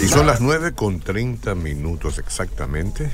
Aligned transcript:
Y 0.00 0.08
son 0.08 0.26
las 0.26 0.40
9 0.40 0.72
con 0.72 1.00
30 1.00 1.54
minutos 1.54 2.18
exactamente, 2.18 3.10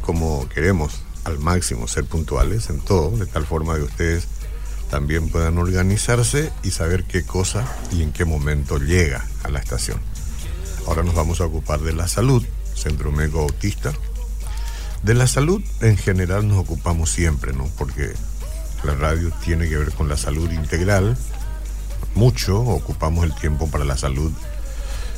como 0.00 0.48
queremos 0.48 1.02
al 1.24 1.38
máximo 1.38 1.86
ser 1.88 2.04
puntuales 2.04 2.70
en 2.70 2.80
todo, 2.80 3.10
de 3.16 3.26
tal 3.26 3.46
forma 3.46 3.76
que 3.76 3.82
ustedes 3.82 4.26
también 4.90 5.28
puedan 5.28 5.58
organizarse 5.58 6.52
y 6.62 6.70
saber 6.70 7.04
qué 7.04 7.24
cosa 7.24 7.66
y 7.92 8.02
en 8.02 8.12
qué 8.12 8.24
momento 8.24 8.78
llega 8.78 9.24
a 9.42 9.48
la 9.48 9.58
estación. 9.58 9.98
Ahora 10.86 11.02
nos 11.02 11.14
vamos 11.14 11.40
a 11.40 11.46
ocupar 11.46 11.80
de 11.80 11.92
la 11.92 12.08
salud, 12.08 12.44
Centro 12.74 13.12
Médico 13.12 13.40
Autista. 13.40 13.92
De 15.02 15.14
la 15.14 15.26
salud 15.26 15.62
en 15.80 15.96
general 15.96 16.46
nos 16.46 16.58
ocupamos 16.58 17.10
siempre, 17.10 17.52
¿no? 17.52 17.68
Porque 17.78 18.12
la 18.84 18.94
radio 18.94 19.30
tiene 19.44 19.68
que 19.68 19.76
ver 19.76 19.92
con 19.92 20.08
la 20.08 20.16
salud 20.16 20.50
integral. 20.50 21.16
Mucho 22.14 22.60
ocupamos 22.60 23.24
el 23.24 23.34
tiempo 23.34 23.68
para 23.68 23.84
la 23.84 23.96
salud 23.96 24.32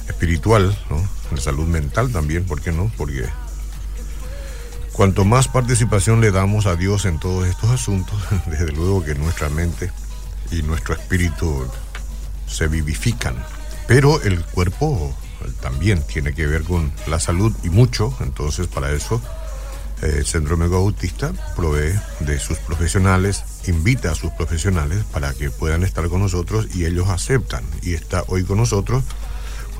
espiritual, 0.09 0.77
¿no? 0.91 0.97
La 1.34 1.41
salud 1.41 1.67
mental 1.67 2.12
también, 2.12 2.45
¿por 2.45 2.61
qué 2.61 2.73
no? 2.73 2.91
Porque 2.97 3.25
cuanto 4.93 5.25
más 5.25 5.48
participación 5.48 6.20
le 6.20 6.30
damos 6.30 6.67
a 6.67 6.77
Dios 6.77 7.05
en 7.05 7.19
todos 7.19 7.47
estos 7.47 7.70
asuntos, 7.70 8.17
desde 8.47 8.73
luego 8.73 9.05
que 9.05 9.15
nuestra 9.15 9.48
mente 9.48 9.91
y 10.51 10.62
nuestro 10.62 10.95
espíritu 10.95 11.67
se 12.47 12.69
vivifican. 12.69 13.37
Pero 13.87 14.23
el 14.23 14.45
cuerpo 14.45 15.15
también 15.61 16.03
tiene 16.03 16.33
que 16.33 16.47
ver 16.47 16.62
con 16.62 16.92
la 17.06 17.20
salud 17.20 17.55
y 17.62 17.70
mucho, 17.70 18.15
entonces 18.20 18.67
para 18.67 18.92
eso 18.92 19.20
el 20.05 20.27
Centro 20.27 20.57
Médico 20.57 20.77
Autista 20.77 21.33
provee 21.57 21.99
de 22.21 22.39
sus 22.39 22.59
profesionales, 22.59 23.43
invita 23.67 24.12
a 24.12 24.15
sus 24.15 24.31
profesionales 24.33 25.05
para 25.12 25.33
que 25.33 25.51
puedan 25.51 25.83
estar 25.83 26.09
con 26.09 26.21
nosotros 26.21 26.69
y 26.75 26.85
ellos 26.85 27.09
aceptan. 27.09 27.65
Y 27.83 27.95
está 27.95 28.23
hoy 28.29 28.45
con 28.45 28.59
nosotros 28.59 29.05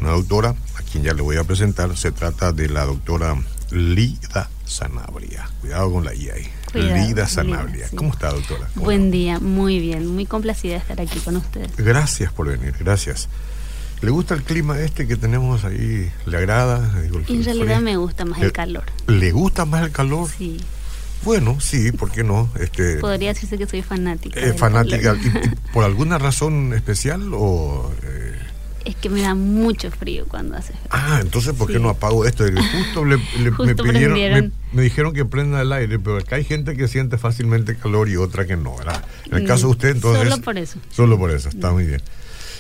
una 0.01 0.11
doctora, 0.11 0.55
a 0.77 0.83
quien 0.83 1.05
ya 1.05 1.15
le 1.15 1.23
voy 1.23 1.37
a 1.37 1.45
presentar, 1.45 1.97
se 1.97 2.13
trata 2.13 2.53
de 2.53 2.69
la 2.69 2.85
doctora 2.85 3.37
Lida 3.71 4.51
Sanabria. 4.65 5.49
Cuidado 5.61 5.93
con 5.93 6.05
la 6.05 6.15
I 6.15 6.31
ahí. 6.31 6.51
Lida 6.75 7.29
Sanabria. 7.29 7.89
¿Cómo 7.95 8.11
está, 8.11 8.33
doctora? 8.33 8.69
Buen 8.75 9.11
día, 9.11 9.39
muy 9.39 9.79
bien, 9.79 10.07
muy 10.07 10.27
complacida 10.27 10.73
de 10.73 10.79
estar 10.79 11.01
aquí 11.01 11.21
con 11.21 11.37
ustedes. 11.37 11.77
Gracias 11.77 12.33
por 12.33 12.49
venir, 12.49 12.75
gracias. 12.79 13.29
¿Le 14.01 14.11
gusta 14.11 14.35
el 14.35 14.43
clima 14.43 14.79
este 14.81 15.07
que 15.07 15.17
tenemos 15.17 15.65
ahí? 15.65 16.11
¿Le 16.27 16.37
agrada? 16.37 16.93
en 17.29 17.45
realidad 17.45 17.81
me 17.81 17.97
gusta 17.97 18.25
más 18.25 18.41
el 18.41 18.53
calor. 18.53 18.85
¿Le 19.07 19.33
gusta 19.33 19.65
más 19.65 19.83
el 19.83 19.93
calor? 19.93 20.29
Sí. 20.37 20.61
Bueno, 21.25 21.59
sí, 21.59 21.91
¿por 21.91 22.11
qué 22.11 22.23
no? 22.23 22.51
Este, 22.61 22.99
Podría 22.99 23.33
decirse 23.33 23.57
que 23.57 23.67
soy 23.67 23.83
fanática. 23.83 24.39
Eh, 24.41 24.53
fanática, 24.53 25.17
¿por 25.73 25.85
alguna 25.85 26.19
razón 26.19 26.75
especial 26.75 27.33
o...? 27.33 27.91
Eh? 28.03 28.33
Es 28.85 28.97
que 28.97 29.09
me 29.09 29.23
da 29.23 29.35
mucho 29.35 29.91
frío 29.91 30.27
cuando 30.29 30.57
hace 30.59 30.75
frío. 30.75 30.89
Ah, 30.91 31.21
entonces 31.23 31.55
¿por 31.55 31.73
qué 31.73 31.79
no 31.79 31.89
apago 31.89 32.27
esto? 32.27 32.45
Justo, 32.77 33.07
le, 33.07 33.17
me, 33.39 33.75
pidieron, 33.75 34.53
me, 34.73 34.83
dijeron 34.83 35.15
que 35.15 35.25
prenda 35.25 35.63
el 35.63 35.73
aire, 35.73 35.99
pero 35.99 36.19
acá 36.19 36.37
hay 36.37 36.45
gente 36.45 36.77
que 36.77 36.87
siente 36.87 37.17
fácilmente 37.17 37.77
calor 37.77 38.11
y 38.11 38.17
otra 38.17 38.47
que 38.47 38.59
no, 38.59 38.77
¿verdad? 38.77 39.03
En 39.31 39.39
el 39.39 39.47
caso 39.47 39.69
de 39.69 39.73
usted, 39.73 39.89
entonces... 39.89 40.29
Solo 40.29 40.43
por 40.43 40.59
eso. 40.59 40.79
Solo 40.91 41.19
por 41.19 41.31
eso, 41.31 41.49
está 41.49 41.73
muy 41.73 41.87
bien. 41.87 42.03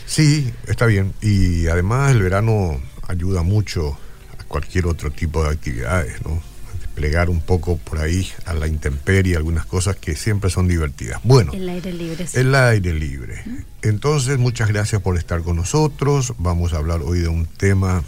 Sí, 0.06 0.52
está 0.66 0.86
bien. 0.86 1.14
Y 1.20 1.66
además 1.66 2.12
el 2.12 2.22
verano 2.22 2.80
ayuda 3.08 3.42
mucho 3.42 3.96
a 4.38 4.44
cualquier 4.44 4.86
otro 4.86 5.10
tipo 5.10 5.44
de 5.44 5.50
actividades, 5.50 6.22
¿no? 6.24 6.40
Desplegar 6.80 7.30
un 7.30 7.40
poco 7.40 7.76
por 7.78 7.98
ahí 7.98 8.28
a 8.46 8.54
la 8.54 8.68
intemperie 8.68 9.36
algunas 9.36 9.66
cosas 9.66 9.96
que 9.96 10.14
siempre 10.14 10.50
son 10.50 10.68
divertidas. 10.68 11.20
Bueno. 11.24 11.52
El 11.52 11.68
aire 11.68 11.92
libre. 11.92 12.26
Sí. 12.26 12.38
El 12.38 12.54
aire 12.54 12.94
libre. 12.94 13.42
Entonces, 13.82 14.38
muchas 14.38 14.68
gracias 14.68 15.02
por 15.02 15.16
estar 15.18 15.42
con 15.42 15.56
nosotros. 15.56 16.34
Vamos 16.38 16.72
a 16.72 16.76
hablar 16.76 17.02
hoy 17.02 17.20
de 17.20 17.28
un 17.28 17.46
tema 17.46 18.04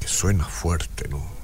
que 0.00 0.08
suena 0.08 0.44
fuerte, 0.44 1.08
¿no? 1.08 1.34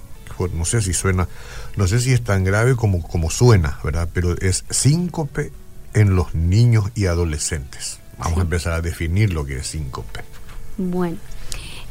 No 0.55 0.65
sé 0.65 0.81
si 0.81 0.95
suena, 0.95 1.29
no 1.77 1.87
sé 1.87 2.01
si 2.01 2.13
es 2.13 2.25
tan 2.25 2.45
grave 2.45 2.75
como, 2.75 3.03
como 3.03 3.31
suena, 3.31 3.79
¿verdad? 3.85 4.09
Pero 4.13 4.39
es 4.41 4.65
síncope 4.71 5.53
en 5.93 6.17
los 6.17 6.35
niños 6.35 6.91
y 6.95 7.07
adolescentes. 7.07 8.00
Vamos 8.21 8.39
a 8.39 8.43
empezar 8.43 8.75
a 8.75 8.81
definir 8.81 9.33
lo 9.33 9.45
que 9.45 9.57
es 9.57 9.67
síncope. 9.67 10.21
Bueno, 10.77 11.17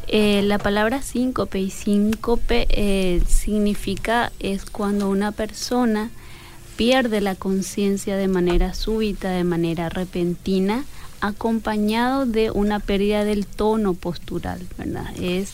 eh, 0.07 0.41
la 0.43 0.59
palabra 0.59 1.01
síncope 1.01 1.59
y 1.59 1.71
síncope 1.71 2.67
eh, 2.69 3.21
significa 3.27 4.31
es 4.39 4.65
cuando 4.65 5.09
una 5.09 5.31
persona 5.31 6.11
pierde 6.77 7.19
la 7.19 7.35
conciencia 7.35 8.15
de 8.15 8.27
manera 8.27 8.73
súbita, 8.73 9.31
de 9.31 9.43
manera 9.43 9.89
repentina, 9.89 10.85
acompañado 11.21 12.25
de 12.25 12.51
una 12.51 12.79
pérdida 12.79 13.23
del 13.23 13.45
tono 13.45 13.93
postural, 13.93 14.61
¿verdad? 14.77 15.05
Es 15.19 15.51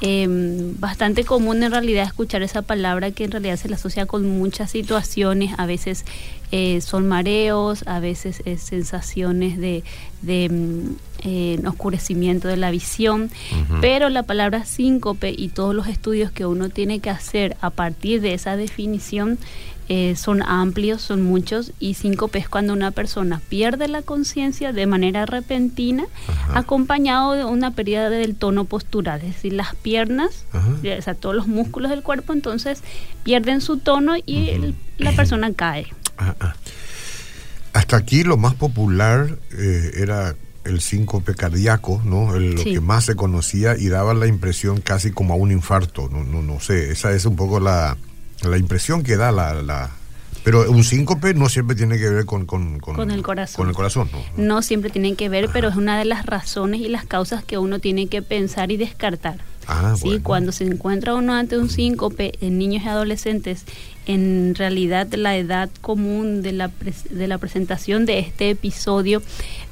em, 0.00 0.78
bastante 0.78 1.24
común 1.24 1.62
en 1.62 1.70
realidad 1.70 2.04
escuchar 2.04 2.42
esa 2.42 2.62
palabra 2.62 3.10
que 3.10 3.24
en 3.24 3.32
realidad 3.32 3.56
se 3.56 3.68
la 3.68 3.76
asocia 3.76 4.06
con 4.06 4.28
muchas 4.38 4.70
situaciones, 4.70 5.54
a 5.58 5.66
veces 5.66 6.04
eh, 6.50 6.80
son 6.82 7.08
mareos, 7.08 7.82
a 7.86 7.98
veces 7.98 8.42
es 8.44 8.62
sensaciones 8.62 9.58
de, 9.58 9.84
de 10.20 10.48
mm, 10.50 10.96
eh, 11.24 11.58
oscurecimiento 11.66 12.48
de 12.48 12.56
la 12.56 12.70
visión, 12.70 13.30
pero 13.80 14.10
la 14.10 14.24
palabra 14.24 14.64
síncope 14.64 15.34
y 15.36 15.48
todos 15.48 15.74
los 15.74 15.86
estudios 15.86 16.30
que 16.30 16.44
uno 16.44 16.68
tiene 16.68 17.00
que 17.00 17.10
hacer 17.10 17.56
a 17.60 17.70
partir 17.70 18.20
de 18.20 18.34
esa 18.34 18.56
definición 18.56 19.38
eh, 19.88 20.14
son 20.16 20.42
amplios, 20.42 21.02
son 21.02 21.22
muchos, 21.22 21.72
y 21.80 21.94
síncope 21.94 22.38
es 22.38 22.48
cuando 22.48 22.72
una 22.72 22.92
persona 22.92 23.40
pierde 23.48 23.88
la 23.88 24.02
conciencia 24.02 24.72
de 24.72 24.86
manera 24.86 25.26
repentina, 25.26 26.04
acompañado 26.54 27.32
de 27.32 27.44
una 27.44 27.72
pérdida 27.72 28.08
del 28.08 28.36
tono 28.36 28.64
postural, 28.64 29.20
es 29.20 29.34
decir, 29.34 29.52
las 29.52 29.74
piernas, 29.74 30.44
o 30.52 31.02
sea, 31.02 31.14
todos 31.14 31.34
los 31.34 31.48
músculos 31.48 31.90
del 31.90 32.02
cuerpo, 32.02 32.32
entonces 32.32 32.82
pierden 33.24 33.60
su 33.60 33.78
tono 33.78 34.14
y 34.16 34.74
la 34.98 35.12
persona 35.12 35.52
cae. 35.52 35.86
Hasta 37.72 37.96
aquí 37.96 38.22
lo 38.22 38.36
más 38.36 38.54
popular 38.54 39.38
eh, 39.52 39.92
era 39.96 40.34
el 40.64 40.80
síncope 40.80 41.34
cardíaco, 41.34 42.00
¿no? 42.04 42.38
lo 42.38 42.62
que 42.62 42.80
más 42.80 43.06
se 43.06 43.16
conocía 43.16 43.76
y 43.76 43.88
daba 43.88 44.14
la 44.14 44.26
impresión 44.26 44.80
casi 44.80 45.10
como 45.10 45.34
a 45.34 45.36
un 45.36 45.50
infarto, 45.50 46.08
no, 46.08 46.22
no, 46.22 46.40
no 46.40 46.60
sé, 46.60 46.92
esa 46.92 47.12
es 47.12 47.24
un 47.24 47.34
poco 47.34 47.58
la 47.58 47.96
la 48.42 48.58
impresión 48.58 49.02
que 49.02 49.16
da 49.16 49.32
la, 49.32 49.54
la 49.54 49.90
pero 50.44 50.68
un 50.70 50.82
síncope 50.82 51.34
no 51.34 51.48
siempre 51.48 51.76
tiene 51.76 51.98
que 51.98 52.08
ver 52.08 52.26
con, 52.26 52.46
con, 52.46 52.74
el 52.74 53.22
corazón. 53.22 53.56
Con 53.56 53.68
el 53.68 53.74
corazón, 53.74 54.10
¿no? 54.12 54.18
No 54.36 54.62
siempre 54.62 54.90
tiene 54.90 55.14
que 55.14 55.28
ver, 55.28 55.48
pero 55.52 55.68
es 55.68 55.76
una 55.76 55.98
de 55.98 56.04
las 56.04 56.26
razones 56.26 56.80
y 56.80 56.88
las 56.88 57.04
causas 57.04 57.44
que 57.44 57.58
uno 57.58 57.78
tiene 57.78 58.08
que 58.08 58.22
pensar 58.22 58.72
y 58.72 58.76
descartar. 58.76 59.38
Ah, 59.68 59.94
¿sí? 59.96 60.18
Cuando 60.20 60.50
se 60.50 60.64
encuentra 60.64 61.14
uno 61.14 61.34
ante 61.34 61.56
un 61.56 61.70
síncope 61.70 62.32
en 62.40 62.58
niños 62.58 62.82
y 62.84 62.88
adolescentes, 62.88 63.64
en 64.06 64.56
realidad 64.56 65.06
la 65.12 65.36
edad 65.36 65.70
común 65.80 66.42
de 66.42 66.52
la, 66.52 66.72
de 67.10 67.28
la 67.28 67.38
presentación 67.38 68.04
de 68.04 68.18
este 68.18 68.50
episodio 68.50 69.22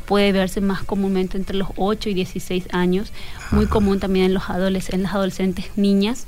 puede 0.06 0.30
verse 0.30 0.60
más 0.60 0.84
comúnmente 0.84 1.36
entre 1.36 1.56
los 1.56 1.69
8 1.76 2.10
y 2.10 2.14
16 2.14 2.66
años, 2.72 3.12
muy 3.50 3.66
común 3.66 3.98
también 3.98 4.26
en, 4.26 4.34
los 4.34 4.48
adolescentes, 4.50 4.94
en 4.94 5.03
las 5.03 5.14
adolescentes 5.14 5.66
niñas. 5.75 6.26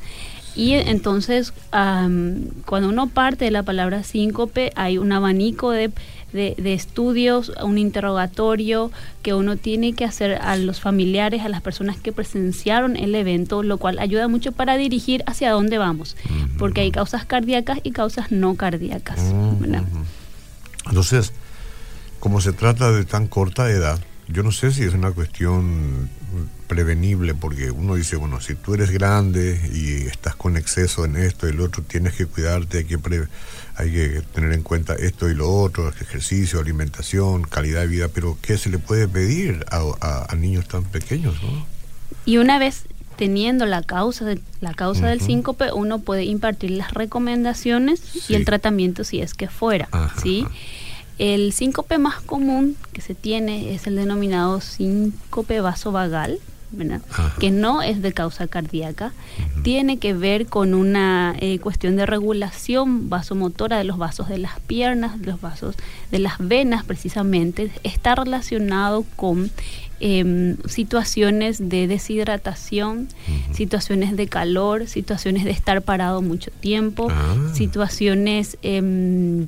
Y 0.54 0.74
entonces, 0.74 1.52
cuando 1.70 2.88
uno 2.88 3.08
parte 3.08 3.44
de 3.46 3.50
la 3.50 3.62
palabra 3.62 4.02
síncope, 4.02 4.72
hay 4.76 4.98
un 4.98 5.12
abanico 5.12 5.70
de, 5.70 5.90
estudios, 6.32 7.52
un 7.62 7.78
interrogatorio 7.78 8.90
que 9.22 9.34
uno 9.34 9.56
tiene 9.56 9.94
que 9.94 10.04
hacer 10.04 10.34
a 10.42 10.56
los 10.56 10.80
familiares, 10.80 11.42
a 11.42 11.48
las 11.48 11.62
personas 11.62 11.96
que 11.98 12.12
presenciaron 12.12 12.96
el 12.96 13.14
evento, 13.14 13.62
lo 13.62 13.78
cual 13.78 13.98
ayuda 13.98 14.28
mucho 14.28 14.52
para 14.52 14.76
dirigir 14.76 15.22
hacia 15.26 15.50
dónde 15.50 15.78
vamos, 15.78 16.16
porque 16.58 16.82
hay 16.82 16.90
causas 16.90 17.24
cardíacas 17.24 17.80
y 17.82 17.92
causas 17.92 18.30
no 18.30 18.54
cardíacas. 18.54 19.20
Entonces, 20.86 21.32
como 22.20 22.40
se 22.40 22.52
trata 22.52 22.92
de 22.92 23.04
tan 23.04 23.26
corta 23.26 23.70
edad, 23.70 24.00
yo 24.28 24.42
no 24.42 24.52
sé 24.52 24.70
si 24.70 24.82
es 24.84 24.94
una 24.94 25.12
cuestión 25.12 26.08
prevenible, 26.72 27.34
porque 27.34 27.70
uno 27.70 27.96
dice, 27.96 28.16
bueno, 28.16 28.40
si 28.40 28.54
tú 28.54 28.72
eres 28.72 28.90
grande 28.90 29.60
y 29.74 30.06
estás 30.06 30.34
con 30.34 30.56
exceso 30.56 31.04
en 31.04 31.16
esto 31.16 31.46
y 31.46 31.50
el 31.50 31.60
otro, 31.60 31.82
tienes 31.82 32.14
que 32.14 32.24
cuidarte, 32.24 32.78
hay 32.78 32.84
que, 32.84 32.98
hay 33.76 33.92
que 33.92 34.22
tener 34.34 34.52
en 34.52 34.62
cuenta 34.62 34.94
esto 34.94 35.28
y 35.28 35.34
lo 35.34 35.52
otro, 35.52 35.90
ejercicio, 35.90 36.60
alimentación, 36.60 37.42
calidad 37.42 37.82
de 37.82 37.88
vida, 37.88 38.08
pero 38.08 38.38
¿qué 38.40 38.56
se 38.56 38.70
le 38.70 38.78
puede 38.78 39.06
pedir 39.06 39.66
a, 39.70 40.34
niños 40.34 40.66
tan 40.66 40.84
pequeños? 40.84 41.34
¿no? 41.42 41.66
Y 42.24 42.38
una 42.38 42.58
vez 42.58 42.84
teniendo 43.16 43.66
la 43.66 43.82
causa, 43.82 44.24
de, 44.24 44.40
la 44.62 44.72
causa 44.72 45.08
del 45.08 45.20
síncope, 45.20 45.72
uno 45.72 45.98
puede 45.98 46.24
impartir 46.24 46.70
las 46.70 46.94
recomendaciones 46.94 48.30
y 48.30 48.34
el 48.34 48.46
tratamiento 48.46 49.04
si 49.04 49.20
es 49.20 49.34
que 49.34 49.48
fuera, 49.48 49.90
¿sí? 50.22 50.46
El 51.18 51.52
síncope 51.52 51.98
más 51.98 52.20
común 52.22 52.76
que 52.92 53.02
se 53.02 53.14
tiene 53.14 53.74
es 53.74 53.86
el 53.86 53.96
denominado 53.96 54.60
síncope 54.60 55.60
vasovagal, 55.60 56.40
que 57.38 57.50
no 57.50 57.82
es 57.82 58.02
de 58.02 58.12
causa 58.12 58.46
cardíaca, 58.48 59.12
tiene 59.62 59.98
que 59.98 60.14
ver 60.14 60.46
con 60.46 60.74
una 60.74 61.34
eh, 61.38 61.58
cuestión 61.58 61.96
de 61.96 62.06
regulación 62.06 63.08
vasomotora 63.08 63.78
de 63.78 63.84
los 63.84 63.98
vasos 63.98 64.28
de 64.28 64.38
las 64.38 64.58
piernas, 64.60 65.20
de 65.20 65.26
los 65.26 65.40
vasos 65.40 65.76
de 66.10 66.18
las 66.18 66.34
venas 66.38 66.84
precisamente, 66.84 67.70
está 67.82 68.14
relacionado 68.14 69.04
con 69.16 69.50
em, 70.00 70.56
situaciones 70.66 71.68
de 71.68 71.86
deshidratación, 71.86 73.06
situaciones 73.52 74.16
de 74.16 74.26
calor, 74.26 74.88
situaciones 74.88 75.44
de 75.44 75.52
estar 75.52 75.80
parado 75.82 76.22
mucho 76.22 76.50
tiempo, 76.60 77.08
Ah. 77.10 77.36
situaciones... 77.54 78.58
em, 78.62 79.46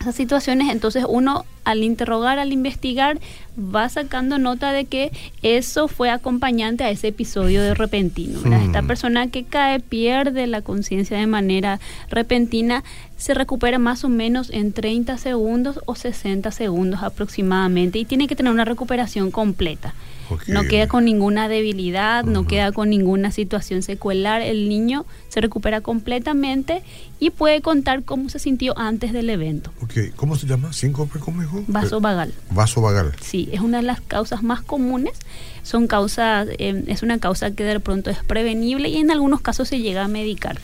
esas 0.00 0.14
situaciones, 0.14 0.70
entonces 0.70 1.04
uno 1.08 1.44
al 1.64 1.82
interrogar, 1.82 2.38
al 2.38 2.52
investigar, 2.52 3.18
va 3.58 3.88
sacando 3.88 4.38
nota 4.38 4.72
de 4.72 4.84
que 4.84 5.10
eso 5.42 5.88
fue 5.88 6.10
acompañante 6.10 6.84
a 6.84 6.90
ese 6.90 7.08
episodio 7.08 7.60
de 7.62 7.74
repentino. 7.74 8.38
Esta 8.54 8.82
Mm. 8.82 8.86
persona 8.86 9.26
que 9.28 9.44
cae 9.44 9.80
pierde 9.80 10.46
la 10.46 10.62
conciencia 10.62 11.18
de 11.18 11.26
manera 11.26 11.80
repentina, 12.08 12.84
se 13.16 13.34
recupera 13.34 13.78
más 13.78 14.04
o 14.04 14.08
menos 14.08 14.50
en 14.50 14.72
30 14.72 15.18
segundos 15.18 15.80
o 15.86 15.94
60 15.96 16.50
segundos 16.52 17.02
aproximadamente 17.02 17.98
y 17.98 18.04
tiene 18.04 18.28
que 18.28 18.36
tener 18.36 18.52
una 18.52 18.64
recuperación 18.64 19.30
completa. 19.30 19.94
No 20.48 20.64
queda 20.64 20.86
con 20.88 21.04
ninguna 21.04 21.48
debilidad, 21.48 22.24
no 22.24 22.46
queda 22.46 22.72
con 22.72 22.90
ninguna 22.90 23.30
situación 23.30 23.82
secuelar. 23.82 24.42
El 24.42 24.68
niño 24.68 25.06
se 25.28 25.40
recupera 25.40 25.80
completamente 25.80 26.82
y 27.18 27.30
puede 27.30 27.60
contar 27.62 28.04
cómo 28.04 28.28
se 28.28 28.38
sintió 28.38 28.76
antes 28.78 29.12
del 29.12 29.30
evento. 29.30 29.72
Ok, 29.82 30.14
¿cómo 30.16 30.36
se 30.36 30.46
llama? 30.46 30.72
¿Síncope? 30.72 31.18
¿Cómo 31.18 31.40
dijo? 31.42 31.62
Vaso 31.68 31.98
Eh, 31.98 32.00
vagal. 32.00 32.34
Vaso 32.50 32.80
vagal. 32.80 33.14
Sí, 33.20 33.48
es 33.52 33.60
una 33.60 33.78
de 33.78 33.84
las 33.84 34.00
causas 34.00 34.42
más 34.42 34.62
comunes. 34.62 35.14
Son 35.62 35.86
causas, 35.86 36.48
eh, 36.58 36.84
es 36.86 37.02
una 37.02 37.18
causa 37.18 37.50
que 37.50 37.64
de 37.64 37.80
pronto 37.80 38.10
es 38.10 38.18
prevenible 38.24 38.88
y 38.88 38.98
en 38.98 39.10
algunos 39.10 39.40
casos 39.40 39.68
se 39.68 39.80
llega 39.80 40.04
a 40.04 40.08
medicar. 40.08 40.60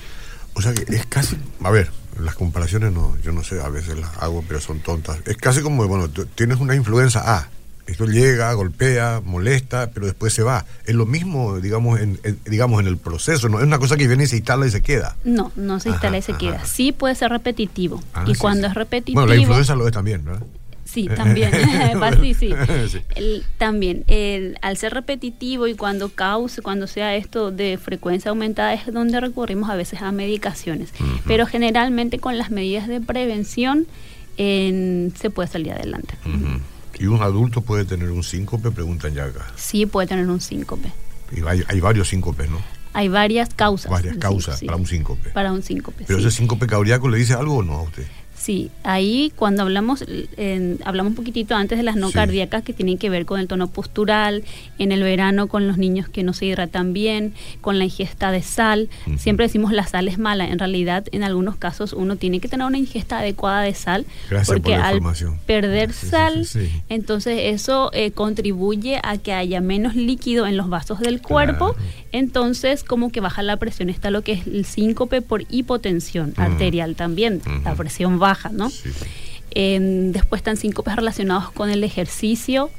O 0.54 0.62
sea 0.62 0.74
que 0.74 0.94
es 0.94 1.06
casi, 1.06 1.36
a 1.62 1.70
ver, 1.70 1.90
las 2.20 2.34
comparaciones 2.34 2.92
no, 2.92 3.16
yo 3.22 3.32
no 3.32 3.42
sé, 3.42 3.60
a 3.60 3.68
veces 3.68 3.98
las 3.98 4.10
hago, 4.18 4.44
pero 4.46 4.60
son 4.60 4.80
tontas. 4.80 5.18
Es 5.26 5.36
casi 5.36 5.62
como, 5.62 5.86
bueno, 5.88 6.08
tienes 6.34 6.58
una 6.58 6.74
influenza 6.74 7.38
A, 7.38 7.48
esto 7.86 8.06
llega, 8.06 8.52
golpea, 8.54 9.20
molesta, 9.24 9.90
pero 9.92 10.06
después 10.06 10.32
se 10.32 10.42
va. 10.42 10.64
Es 10.86 10.94
lo 10.94 11.04
mismo, 11.06 11.58
digamos, 11.60 12.00
en, 12.00 12.18
en- 12.22 12.38
digamos, 12.46 12.80
en 12.80 12.86
el 12.86 12.96
proceso, 12.96 13.48
no 13.48 13.58
es 13.58 13.64
una 13.66 13.78
cosa 13.78 13.96
que 13.96 14.06
viene 14.06 14.24
y 14.24 14.26
se 14.26 14.36
instala 14.36 14.66
y 14.66 14.70
se 14.70 14.82
queda. 14.82 15.16
No, 15.24 15.52
no 15.56 15.80
se 15.80 15.88
instala 15.90 16.10
Ajá, 16.10 16.18
y 16.18 16.22
se 16.22 16.32
ajá. 16.32 16.38
queda. 16.38 16.64
Sí 16.64 16.92
puede 16.92 17.14
ser 17.14 17.30
repetitivo. 17.30 18.02
Ah, 18.14 18.24
y 18.26 18.34
sí, 18.34 18.40
cuando 18.40 18.66
sí. 18.66 18.70
es 18.70 18.74
repetitivo... 18.74 19.20
Bueno, 19.20 19.34
la 19.34 19.40
influenza 19.40 19.74
lo 19.74 19.86
es 19.86 19.92
también, 19.92 20.24
¿verdad? 20.24 20.42
Sí, 20.84 21.08
también. 21.08 21.50
Va, 22.02 22.12
sí, 22.20 22.34
sí. 22.34 22.50
Sí. 22.88 22.98
El- 23.16 23.44
también, 23.58 24.04
el- 24.08 24.58
al 24.62 24.76
ser 24.76 24.92
repetitivo 24.94 25.66
y 25.66 25.74
cuando 25.74 26.10
cause, 26.10 26.60
cuando 26.62 26.86
sea 26.86 27.16
esto 27.16 27.50
de 27.50 27.78
frecuencia 27.82 28.28
aumentada, 28.30 28.74
es 28.74 28.92
donde 28.92 29.18
recurrimos 29.18 29.70
a 29.70 29.74
veces 29.74 30.02
a 30.02 30.12
medicaciones. 30.12 30.90
Pero 31.26 31.46
generalmente 31.46 32.18
con 32.18 32.36
las 32.38 32.50
medidas 32.50 32.88
de 32.88 33.00
prevención 33.00 33.86
en- 34.36 35.12
se 35.18 35.30
puede 35.30 35.48
salir 35.48 35.72
adelante. 35.72 36.14
Ujú. 36.26 36.60
Y 37.02 37.06
un 37.06 37.20
adulto 37.20 37.62
puede 37.62 37.84
tener 37.84 38.12
un 38.12 38.22
síncope, 38.22 38.70
preguntan 38.70 39.12
ya 39.12 39.24
acá. 39.24 39.44
Sí 39.56 39.86
puede 39.86 40.06
tener 40.06 40.28
un 40.28 40.40
síncope. 40.40 40.92
Y 41.32 41.44
hay, 41.44 41.64
hay 41.66 41.80
varios 41.80 42.10
síncopes, 42.10 42.48
¿no? 42.48 42.62
Hay 42.92 43.08
varias 43.08 43.52
causas. 43.54 43.90
Varias 43.90 44.18
causas 44.18 44.60
sí. 44.60 44.66
para 44.66 44.76
un 44.76 44.86
síncope. 44.86 45.30
Para 45.30 45.50
un 45.50 45.64
síncope. 45.64 46.04
Pero 46.06 46.20
sí. 46.20 46.26
ese 46.28 46.36
síncope 46.36 46.68
cardíaco 46.68 47.08
le 47.08 47.18
dice 47.18 47.34
algo 47.34 47.56
o 47.56 47.62
no 47.64 47.72
a 47.74 47.82
usted. 47.82 48.06
Sí, 48.42 48.70
ahí 48.82 49.32
cuando 49.36 49.62
hablamos, 49.62 50.04
hablamos 50.84 51.10
un 51.10 51.14
poquitito 51.14 51.54
antes 51.54 51.78
de 51.78 51.84
las 51.84 51.94
no 51.94 52.08
Sí. 52.08 52.14
cardíacas 52.14 52.64
que 52.64 52.72
tienen 52.72 52.98
que 52.98 53.08
ver 53.08 53.24
con 53.24 53.38
el 53.38 53.46
tono 53.46 53.68
postural, 53.68 54.42
en 54.78 54.90
el 54.90 55.02
verano 55.04 55.46
con 55.46 55.68
los 55.68 55.78
niños 55.78 56.08
que 56.08 56.24
no 56.24 56.32
se 56.32 56.46
hidratan 56.46 56.92
bien, 56.92 57.34
con 57.60 57.78
la 57.78 57.84
ingesta 57.84 58.32
de 58.32 58.42
sal. 58.42 58.88
Siempre 59.16 59.46
decimos 59.46 59.70
la 59.72 59.86
sal 59.86 60.08
es 60.08 60.18
mala, 60.18 60.48
en 60.48 60.58
realidad 60.58 61.04
en 61.12 61.22
algunos 61.22 61.54
casos 61.54 61.92
uno 61.92 62.16
tiene 62.16 62.40
que 62.40 62.48
tener 62.48 62.66
una 62.66 62.78
ingesta 62.78 63.20
adecuada 63.20 63.62
de 63.62 63.74
sal 63.74 64.06
Gracias 64.28 64.48
porque 64.48 64.70
por 64.72 64.78
la 64.80 64.88
al 64.88 64.94
información. 64.96 65.38
perder 65.46 65.92
Sí, 65.92 66.06
sal, 66.08 66.44
sí. 66.44 66.68
entonces 66.88 67.38
eso 67.44 67.90
eh, 67.92 68.10
contribuye 68.10 68.98
a 69.04 69.18
que 69.18 69.32
haya 69.32 69.60
menos 69.60 69.94
líquido 69.94 70.46
en 70.48 70.56
los 70.56 70.68
vasos 70.68 70.98
del 70.98 71.22
cuerpo, 71.22 71.74
Claro. 71.74 71.88
Entonces 72.12 72.84
como 72.84 73.10
que 73.10 73.20
baja 73.20 73.42
la 73.42 73.56
presión, 73.56 73.88
está 73.90 74.10
lo 74.10 74.22
que 74.22 74.32
es 74.32 74.46
el 74.46 74.64
síncope 74.64 75.22
por 75.22 75.44
hipotensión 75.50 76.34
arterial 76.36 76.94
también, 76.94 77.40
la 77.64 77.74
presión 77.74 78.18
baja, 78.18 78.50
¿no? 78.50 78.70
Sí, 78.70 78.90
después 79.54 80.40
están 80.40 80.56
síncopes 80.56 80.96
relacionados 80.96 81.50
con 81.50 81.70
el 81.70 81.84
ejercicio. 81.84 82.70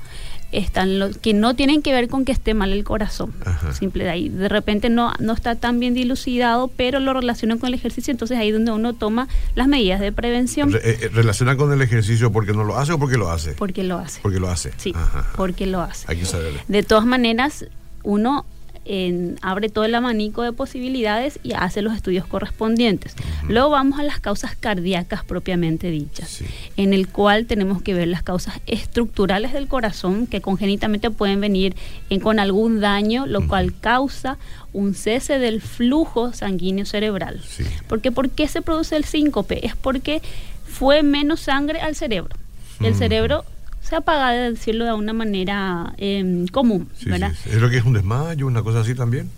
Están 0.52 1.00
los 1.00 1.18
que 1.18 1.34
no 1.34 1.56
tienen 1.56 1.82
que 1.82 1.92
ver 1.94 2.08
con 2.08 2.26
que 2.26 2.32
esté 2.32 2.54
mal 2.54 2.72
el 2.74 2.84
corazón. 2.84 3.34
Ajá. 3.44 3.74
Simple 3.74 4.04
de 4.04 4.12
ahí. 4.12 4.30
De 4.30 4.48
repente 4.50 4.88
no, 4.92 5.12
no 5.20 5.34
está 5.34 5.56
tan 5.56 5.80
bien 5.80 5.96
dilucidado, 5.96 6.68
pero 6.68 7.00
lo 7.00 7.12
relacionan 7.12 7.58
con 7.58 7.70
el 7.70 7.74
ejercicio. 7.74 8.12
Entonces 8.12 8.38
ahí 8.38 8.50
es 8.50 8.54
donde 8.54 8.72
uno 8.72 8.94
toma 8.94 9.28
las 9.56 9.68
medidas 9.68 10.00
de 10.00 10.12
prevención 10.12 10.72
Re- 10.72 10.80
eh, 10.88 10.98
eh, 11.02 11.10
¿Relaciona 11.12 11.58
con 11.58 11.74
el 11.74 11.82
ejercicio 11.82 12.32
porque 12.32 12.54
no 12.54 12.64
lo 12.66 12.78
hace 12.78 12.94
o 12.94 13.00
porque 13.00 13.18
lo 13.18 13.32
hace? 13.32 13.54
porque 13.54 13.84
lo 13.84 13.98
hace. 13.98 14.20
Porque 14.22 14.40
lo 14.40 14.48
hace. 14.52 14.72
Sí, 14.78 14.94
ajá. 14.96 15.26
porque 15.36 15.66
lo 15.66 15.82
hace. 15.82 16.06
Hay 16.08 16.18
que 16.20 16.26
saberlo. 16.26 16.60
De 16.68 16.84
todas 16.84 17.06
maneras, 17.08 17.66
uno 18.04 18.46
en- 18.86 19.38
abre 19.42 19.70
todo 19.70 19.86
el 19.86 19.96
abanico 19.96 20.42
de 20.42 20.52
posibilidades 20.52 21.40
y 21.44 21.54
hace 21.54 21.82
los 21.82 21.96
estudios 21.96 22.26
correspondientes. 22.26 23.16
Luego 23.48 23.70
vamos 23.70 24.00
a 24.00 24.04
las 24.04 24.20
causas 24.20 24.56
cardíacas 24.56 25.24
propiamente 25.24 25.90
dichas, 25.90 26.30
Sí. 26.30 26.46
en 26.78 26.94
el 26.94 27.08
cual 27.08 27.46
tenemos 27.46 27.82
que 27.82 27.94
ver 27.94 28.08
las 28.08 28.24
causas 28.24 28.60
estructurales 28.68 29.54
del 29.54 29.68
corazón 29.68 30.28
que 30.28 30.42
congénitamente 30.42 31.10
pueden 31.12 31.40
venir 31.42 31.76
en- 32.10 32.20
con 32.20 32.40
algún 32.40 32.80
daño, 32.80 33.26
lo 33.26 33.48
cual 33.48 33.74
causa 33.80 34.38
un 34.74 34.96
cese 34.96 35.40
del 35.40 35.62
flujo 35.62 36.34
sanguíneo 36.34 36.86
cerebral. 36.86 37.42
Sí. 37.48 37.64
Porque 37.88 38.12
¿por 38.12 38.30
qué 38.30 38.48
se 38.48 38.62
produce 38.62 38.96
el 38.96 39.06
síncope? 39.06 39.66
Es 39.66 39.76
porque 39.76 40.22
fue 40.66 41.04
menos 41.04 41.40
sangre 41.42 41.80
al 41.80 41.96
cerebro. 41.96 42.36
El 42.82 42.96
cerebro 42.96 43.46
se 43.84 43.96
apaga, 43.96 44.32
de 44.32 44.52
decirlo 44.52 44.86
de 44.86 44.94
una 44.94 45.14
manera 45.14 45.94
em, 45.98 46.48
común, 46.48 46.90
Sí, 46.98 47.10
¿verdad? 47.10 47.32
sí. 47.44 47.50
¿Es 47.52 47.58
lo 47.62 47.70
que 47.70 47.78
es 47.78 47.84
un 47.86 47.94
desmayo, 47.94 48.48
una 48.48 48.64
cosa 48.64 48.80
así 48.80 48.96
también? 48.96 49.30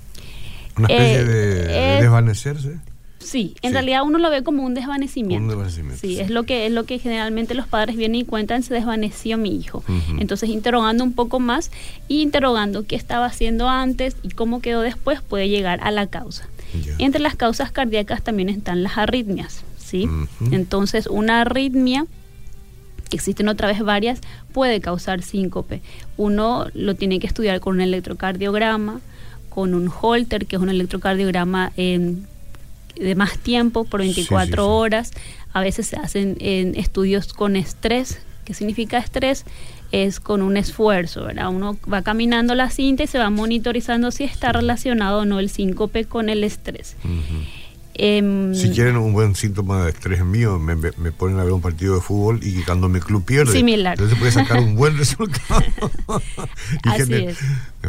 ¿Una 0.77 0.87
especie 0.87 1.19
Eh, 1.19 1.23
de, 1.25 1.95
es- 1.95 2.01
desvanecerse? 2.01 2.77
Sí, 3.19 3.55
en 3.63 3.71
Sí. 3.71 3.73
realidad 3.73 4.03
uno 4.03 4.19
lo 4.19 4.29
ve 4.29 4.43
como 4.43 4.63
un 4.63 4.75
desvanecimiento. 4.75 5.41
Un 5.43 5.49
desvanecimiento, 5.49 5.99
Sí, 5.99 6.19
es 6.19 6.29
lo 6.29 6.43
que 6.43 6.67
es 6.67 6.71
lo 6.71 6.83
que 6.85 6.99
generalmente 6.99 7.55
los 7.55 7.65
padres 7.65 7.95
vienen 7.97 8.21
y 8.21 8.23
cuentan, 8.23 8.61
se 8.61 8.71
desvaneció 8.73 9.37
mi 9.39 9.55
hijo. 9.55 9.79
Ujú. 9.79 10.17
Entonces, 10.19 10.49
interrogando 10.49 11.03
un 11.03 11.13
poco 11.13 11.39
más 11.39 11.71
y 12.07 12.21
interrogando 12.21 12.85
qué 12.85 12.95
estaba 12.95 13.25
haciendo 13.25 13.67
antes 13.67 14.15
y 14.21 14.29
cómo 14.29 14.61
quedó 14.61 14.81
después, 14.81 15.21
puede 15.21 15.49
llegar 15.49 15.79
a 15.81 15.89
la 15.89 16.05
causa. 16.05 16.47
Ya. 16.85 16.93
Entre 16.99 17.19
las 17.19 17.35
causas 17.35 17.71
cardíacas 17.71 18.21
también 18.21 18.49
están 18.49 18.83
las 18.83 18.97
arritmias, 18.99 19.63
¿sí? 19.79 20.05
Ujú. 20.05 20.53
Entonces, 20.53 21.07
una 21.07 21.41
arritmia 21.41 22.05
que 23.09 23.17
existen 23.17 23.47
otra 23.47 23.67
vez 23.67 23.81
varias, 23.81 24.19
puede 24.53 24.81
causar 24.81 25.21
síncope. 25.21 25.81
Uno 26.17 26.67
lo 26.73 26.95
tiene 26.95 27.19
que 27.19 27.27
estudiar 27.27 27.59
con 27.59 27.75
un 27.75 27.81
electrocardiograma, 27.81 28.99
con 29.49 29.73
un 29.73 29.89
holter, 30.01 30.45
que 30.47 30.55
es 30.57 30.61
un 30.61 30.69
electrocardiograma 30.69 31.71
de 31.75 33.15
más 33.15 33.37
tiempo, 33.39 33.83
por 33.83 34.01
Sí, 34.01 34.07
24 34.07 34.45
sí, 34.47 34.51
sí. 34.53 34.59
horas. 34.59 35.11
A 35.53 35.61
veces 35.61 35.87
se 35.87 35.95
hacen 35.97 36.35
en 36.39 36.75
estudios 36.75 37.33
con 37.33 37.55
estrés. 37.55 38.19
¿Qué 38.43 38.53
significa 38.53 38.97
estrés? 38.97 39.45
Es 39.91 40.19
con 40.19 40.41
un 40.41 40.57
esfuerzo, 40.57 41.23
¿verdad? 41.23 41.49
Uno 41.49 41.77
va 41.91 42.01
caminando 42.01 42.53
la 42.55 42.69
cinta 42.69 43.03
y 43.03 43.07
se 43.07 43.17
va 43.17 43.29
monitorizando 43.29 44.11
si 44.11 44.23
está 44.23 44.51
relacionado 44.51 45.19
o 45.21 45.25
no 45.25 45.39
el 45.39 45.49
síncope 45.49 46.05
con 46.05 46.29
el 46.29 46.43
estrés. 46.43 46.95
Ujú. 47.03 47.13
Em, 47.97 48.53
Si 48.53 48.71
quieren 48.71 48.97
un 48.97 49.13
buen 49.13 49.35
síntoma 49.35 49.85
de 49.85 49.91
estrés 49.91 50.23
mío, 50.25 50.59
me, 50.59 50.75
me- 50.75 50.91
me 50.97 51.11
ponen 51.13 51.39
a 51.39 51.43
ver 51.45 51.53
un 51.53 51.61
partido 51.61 51.95
de 51.95 52.01
fútbol 52.01 52.39
y 52.43 52.61
cuando 52.63 52.89
mi 52.89 52.99
club 52.99 53.23
pierde, 53.23 53.53
Similar. 53.53 53.93
entonces 53.93 54.17
puede 54.19 54.31
sacar 54.33 54.59
un 54.59 54.75
buen 54.75 54.97
resultado. 54.97 55.63
Así 56.83 57.03
gener- 57.03 57.29
es. 57.29 57.37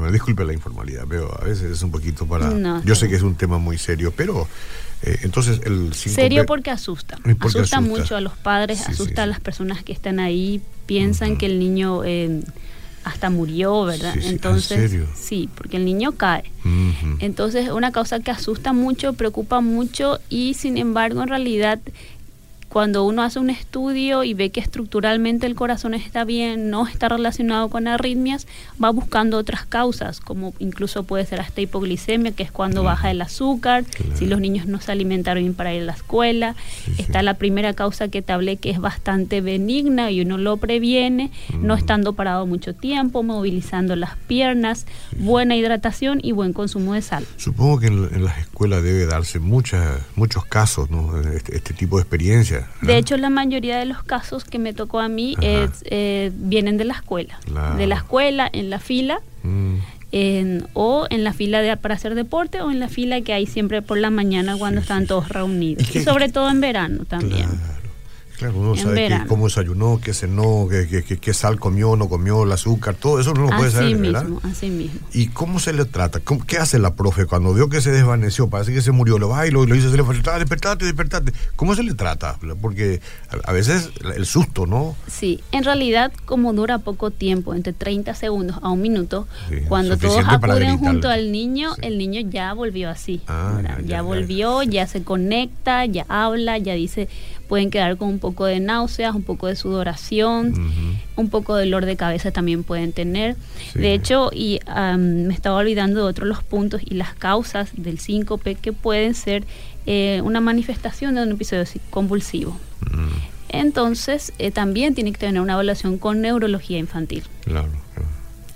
Me 0.00 0.12
disculpe 0.12 0.44
la 0.44 0.52
informalidad, 0.52 1.04
pero 1.08 1.36
a 1.40 1.44
veces 1.44 1.72
es 1.72 1.82
un 1.82 1.90
poquito 1.90 2.26
para... 2.26 2.50
No, 2.50 2.84
yo 2.84 2.94
sé 2.94 3.08
que 3.08 3.16
es 3.16 3.22
un 3.22 3.34
tema 3.34 3.58
muy 3.58 3.78
serio, 3.78 4.12
pero 4.16 4.46
eh, 5.02 5.18
entonces 5.22 5.60
el 5.64 5.90
síncope- 5.92 6.14
Serio 6.14 6.46
porque 6.46 6.70
asusta. 6.70 7.16
Porque 7.22 7.32
asusta, 7.58 7.78
asusta. 7.78 7.80
mucho 7.80 8.14
a 8.16 8.20
los 8.20 8.34
padres, 8.34 8.78
Sí, 8.78 8.84
sí, 8.86 8.92
asusta 8.92 9.22
a 9.22 9.24
sí. 9.24 9.30
las 9.30 9.40
personas 9.40 9.82
que 9.82 9.92
están 9.92 10.20
ahí, 10.20 10.60
piensan 10.86 11.30
Ujú. 11.32 11.38
que 11.38 11.46
el 11.46 11.58
niño 11.58 12.04
eh, 12.04 12.42
hasta 13.06 13.30
murió, 13.30 13.84
¿verdad? 13.84 14.14
Sí, 14.14 14.20
sí. 14.20 14.26
¿En 14.26 14.32
Entonces, 14.34 14.90
serio? 14.90 15.06
sí, 15.14 15.48
porque 15.54 15.76
el 15.76 15.84
niño 15.84 16.12
cae. 16.12 16.50
Ujú. 16.64 17.18
Entonces, 17.20 17.66
es 17.66 17.70
una 17.70 17.92
causa 17.92 18.18
que 18.18 18.32
asusta 18.32 18.72
mucho, 18.72 19.12
preocupa 19.12 19.60
mucho 19.60 20.18
y 20.28 20.54
sin 20.54 20.76
embargo, 20.76 21.22
en 21.22 21.28
realidad, 21.28 21.78
cuando 22.76 23.04
uno 23.04 23.22
hace 23.22 23.38
un 23.38 23.48
estudio 23.48 24.22
y 24.22 24.34
ve 24.34 24.50
que 24.50 24.60
estructuralmente 24.60 25.46
el 25.46 25.54
corazón 25.54 25.94
está 25.94 26.24
bien, 26.24 26.68
no 26.68 26.86
está 26.86 27.08
relacionado 27.08 27.70
con 27.70 27.88
arritmias, 27.88 28.46
va 28.84 28.90
buscando 28.90 29.38
otras 29.38 29.64
causas, 29.64 30.20
como 30.20 30.52
incluso 30.58 31.04
puede 31.04 31.24
ser 31.24 31.40
hasta 31.40 31.62
hipoglicemia, 31.62 32.32
que 32.32 32.42
es 32.42 32.52
cuando 32.52 32.82
Claro. 32.82 32.94
baja 32.94 33.10
el 33.10 33.22
azúcar, 33.22 33.84
Claro. 33.86 34.14
si 34.18 34.26
los 34.26 34.40
niños 34.42 34.66
no 34.66 34.78
se 34.82 34.92
alimentaron 34.92 35.42
bien 35.42 35.54
para 35.54 35.72
ir 35.72 35.80
a 35.80 35.84
la 35.86 35.92
escuela. 35.94 36.54
Sí, 36.84 36.92
sí. 36.96 37.02
Está 37.02 37.22
la 37.22 37.32
primera 37.38 37.72
causa 37.72 38.08
que 38.08 38.20
te 38.20 38.34
hablé 38.34 38.58
que 38.58 38.68
es 38.68 38.78
bastante 38.78 39.40
benigna 39.40 40.10
y 40.10 40.20
uno 40.20 40.36
lo 40.36 40.58
previene, 40.58 41.30
no 41.58 41.76
Mm. 41.76 41.78
estando 41.78 42.12
parado 42.12 42.44
mucho 42.44 42.74
tiempo, 42.74 43.22
movilizando 43.22 43.96
las 43.96 44.16
piernas, 44.26 44.84
buena 45.18 45.56
hidratación 45.56 46.20
y 46.22 46.32
buen 46.32 46.52
consumo 46.52 46.92
de 46.92 47.00
sal. 47.00 47.24
Supongo 47.38 47.78
que 47.80 47.86
en, 47.86 48.06
en 48.12 48.22
las 48.26 48.36
escuelas 48.36 48.82
debe 48.82 49.06
darse 49.06 49.38
muchas, 49.38 49.98
muchos 50.14 50.44
casos, 50.44 50.90
¿no? 50.90 51.18
Este, 51.22 51.56
este 51.56 51.72
tipo 51.72 51.96
de 51.96 52.02
experiencias. 52.02 52.65
De 52.82 52.98
hecho, 52.98 53.16
la 53.16 53.30
mayoría 53.30 53.78
de 53.78 53.86
los 53.86 54.02
casos 54.02 54.44
que 54.44 54.58
me 54.58 54.72
tocó 54.72 55.00
a 55.00 55.08
mí 55.08 55.34
es, 55.40 55.70
eh, 55.84 56.30
vienen 56.34 56.76
de 56.76 56.84
la 56.84 56.94
escuela. 56.94 57.38
De 57.76 57.86
la 57.86 57.96
escuela, 57.96 58.48
en 58.52 58.70
la 58.70 58.78
fila. 58.78 59.20
Mm. 59.42 59.76
o 60.72 61.06
en 61.10 61.24
la 61.24 61.32
fila 61.32 61.60
de, 61.60 61.76
para 61.76 61.94
hacer 61.94 62.14
deporte 62.14 62.60
o 62.62 62.70
en 62.70 62.80
la 62.80 62.88
fila 62.88 63.20
que 63.20 63.32
hay 63.32 63.46
siempre 63.46 63.82
por 63.82 63.98
la 63.98 64.10
mañana 64.10 64.56
cuando 64.56 64.80
están 64.80 65.06
todos 65.06 65.28
reunidos. 65.28 65.94
Y 65.94 66.02
sobre 66.02 66.28
todo 66.28 66.48
en 66.50 66.60
verano 66.60 67.04
también. 67.04 67.48
Claro, 67.48 67.85
uno 68.42 68.76
sabe 68.76 69.24
cómo 69.28 69.46
desayunó, 69.46 70.00
qué 70.02 70.12
cenó, 70.12 70.66
qué, 70.68 71.04
qué, 71.04 71.18
qué, 71.18 71.34
sal 71.34 71.58
comió, 71.58 71.96
no 71.96 72.08
comió, 72.08 72.44
el 72.44 72.52
azúcar, 72.52 72.94
todo 72.94 73.20
eso 73.20 73.32
no 73.34 73.42
lo 73.42 73.56
puede 73.56 73.70
saber, 73.70 73.96
mismo, 73.96 74.40
Así 74.42 74.68
mismo. 74.68 75.00
¿Y 75.12 75.28
cómo 75.28 75.58
se 75.58 75.72
le 75.72 75.84
trata? 75.84 76.20
¿Qué 76.46 76.58
hace 76.58 76.78
la 76.78 76.94
profe 76.94 77.26
cuando 77.26 77.54
vio 77.54 77.68
que 77.68 77.80
se 77.80 77.90
desvaneció? 77.90 78.48
Parece 78.48 78.72
que 78.72 78.82
se 78.82 78.92
murió, 78.92 79.18
lo 79.18 79.28
va 79.28 79.46
y 79.46 79.50
lo, 79.50 79.64
dice, 79.64 79.90
se 79.90 79.96
le 79.96 80.04
falta, 80.04 80.38
despertate, 80.38 80.84
despertate. 80.84 81.32
¿Cómo 81.56 81.74
se 81.74 81.82
le 81.82 81.94
trata? 81.94 82.38
Porque 82.60 83.00
a, 83.44 83.52
veces 83.52 83.90
el 84.14 84.26
susto, 84.26 84.66
¿no? 84.66 84.96
Sí, 85.06 85.40
en 85.52 85.64
realidad 85.64 86.12
como 86.24 86.52
dura 86.52 86.78
poco 86.78 87.10
tiempo, 87.10 87.54
entre 87.54 87.72
30 87.72 88.14
segundos 88.14 88.58
a 88.62 88.70
un 88.70 88.82
minuto, 88.82 89.26
cuando 89.68 89.96
todos 89.96 90.24
acuden 90.26 90.78
junto 90.78 91.08
al 91.08 91.32
niño, 91.32 91.74
el 91.80 91.98
niño 91.98 92.20
ya 92.20 92.52
volvió 92.52 92.90
así. 92.90 93.22
Ah, 93.28 93.60
ya, 93.84 94.02
volvió, 94.02 94.62
ya 94.62 94.86
se 94.86 95.02
conecta, 95.02 95.84
ya 95.86 96.04
habla, 96.08 96.58
ya 96.58 96.74
dice 96.74 97.08
pueden 97.48 97.70
quedar 97.70 97.96
con 97.96 98.08
un 98.08 98.18
poco 98.18 98.44
de 98.44 98.60
náuseas, 98.60 99.14
un 99.14 99.22
poco 99.22 99.46
de 99.46 99.56
sudoración, 99.56 100.54
un 101.16 101.30
poco 101.30 101.56
de 101.56 101.64
dolor 101.64 101.86
de 101.86 101.96
cabeza 101.96 102.30
también 102.30 102.64
pueden 102.64 102.92
tener. 102.92 103.36
De 103.74 103.94
hecho, 103.94 104.30
y 104.32 104.60
me 104.96 105.34
estaba 105.34 105.56
olvidando 105.56 106.00
de 106.00 106.06
otros 106.06 106.28
los 106.28 106.42
puntos 106.42 106.82
y 106.84 106.94
las 106.94 107.14
causas 107.14 107.70
del 107.76 107.98
síncope 107.98 108.54
que 108.54 108.72
pueden 108.72 109.14
ser 109.14 109.44
eh, 109.86 110.20
una 110.24 110.40
manifestación 110.40 111.14
de 111.14 111.22
un 111.22 111.32
episodio 111.32 111.64
convulsivo. 111.90 112.58
Entonces, 113.48 114.32
eh, 114.38 114.50
también 114.50 114.94
tiene 114.94 115.12
que 115.12 115.18
tener 115.18 115.40
una 115.40 115.54
evaluación 115.54 115.98
con 115.98 116.20
neurología 116.20 116.78
infantil. 116.78 117.22
Claro, 117.44 117.70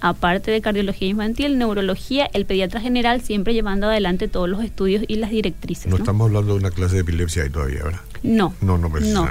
aparte 0.00 0.50
de 0.50 0.60
cardiología 0.60 1.08
infantil, 1.08 1.58
neurología, 1.58 2.28
el 2.32 2.46
pediatra 2.46 2.80
general 2.80 3.20
siempre 3.20 3.54
llevando 3.54 3.88
adelante 3.88 4.28
todos 4.28 4.48
los 4.48 4.62
estudios 4.64 5.04
y 5.08 5.16
las 5.16 5.30
directrices. 5.30 5.86
No, 5.86 5.96
estamos 5.96 6.28
hablando 6.28 6.54
de 6.54 6.58
una 6.58 6.70
clase 6.70 6.96
de 6.96 7.00
epilepsia 7.02 7.44
ahí 7.44 7.50
todavía, 7.50 7.84
¿verdad? 7.84 8.00
No. 8.22 8.54
No, 8.60 8.78
no, 8.78 8.88
no. 8.88 9.28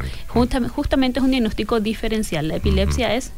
justamente 0.70 1.20
es 1.20 1.26
un 1.26 1.32
diagnóstico 1.32 1.80
diferencial. 1.80 2.48
La 2.48 2.56
epilepsia 2.56 3.16
es 3.16 3.32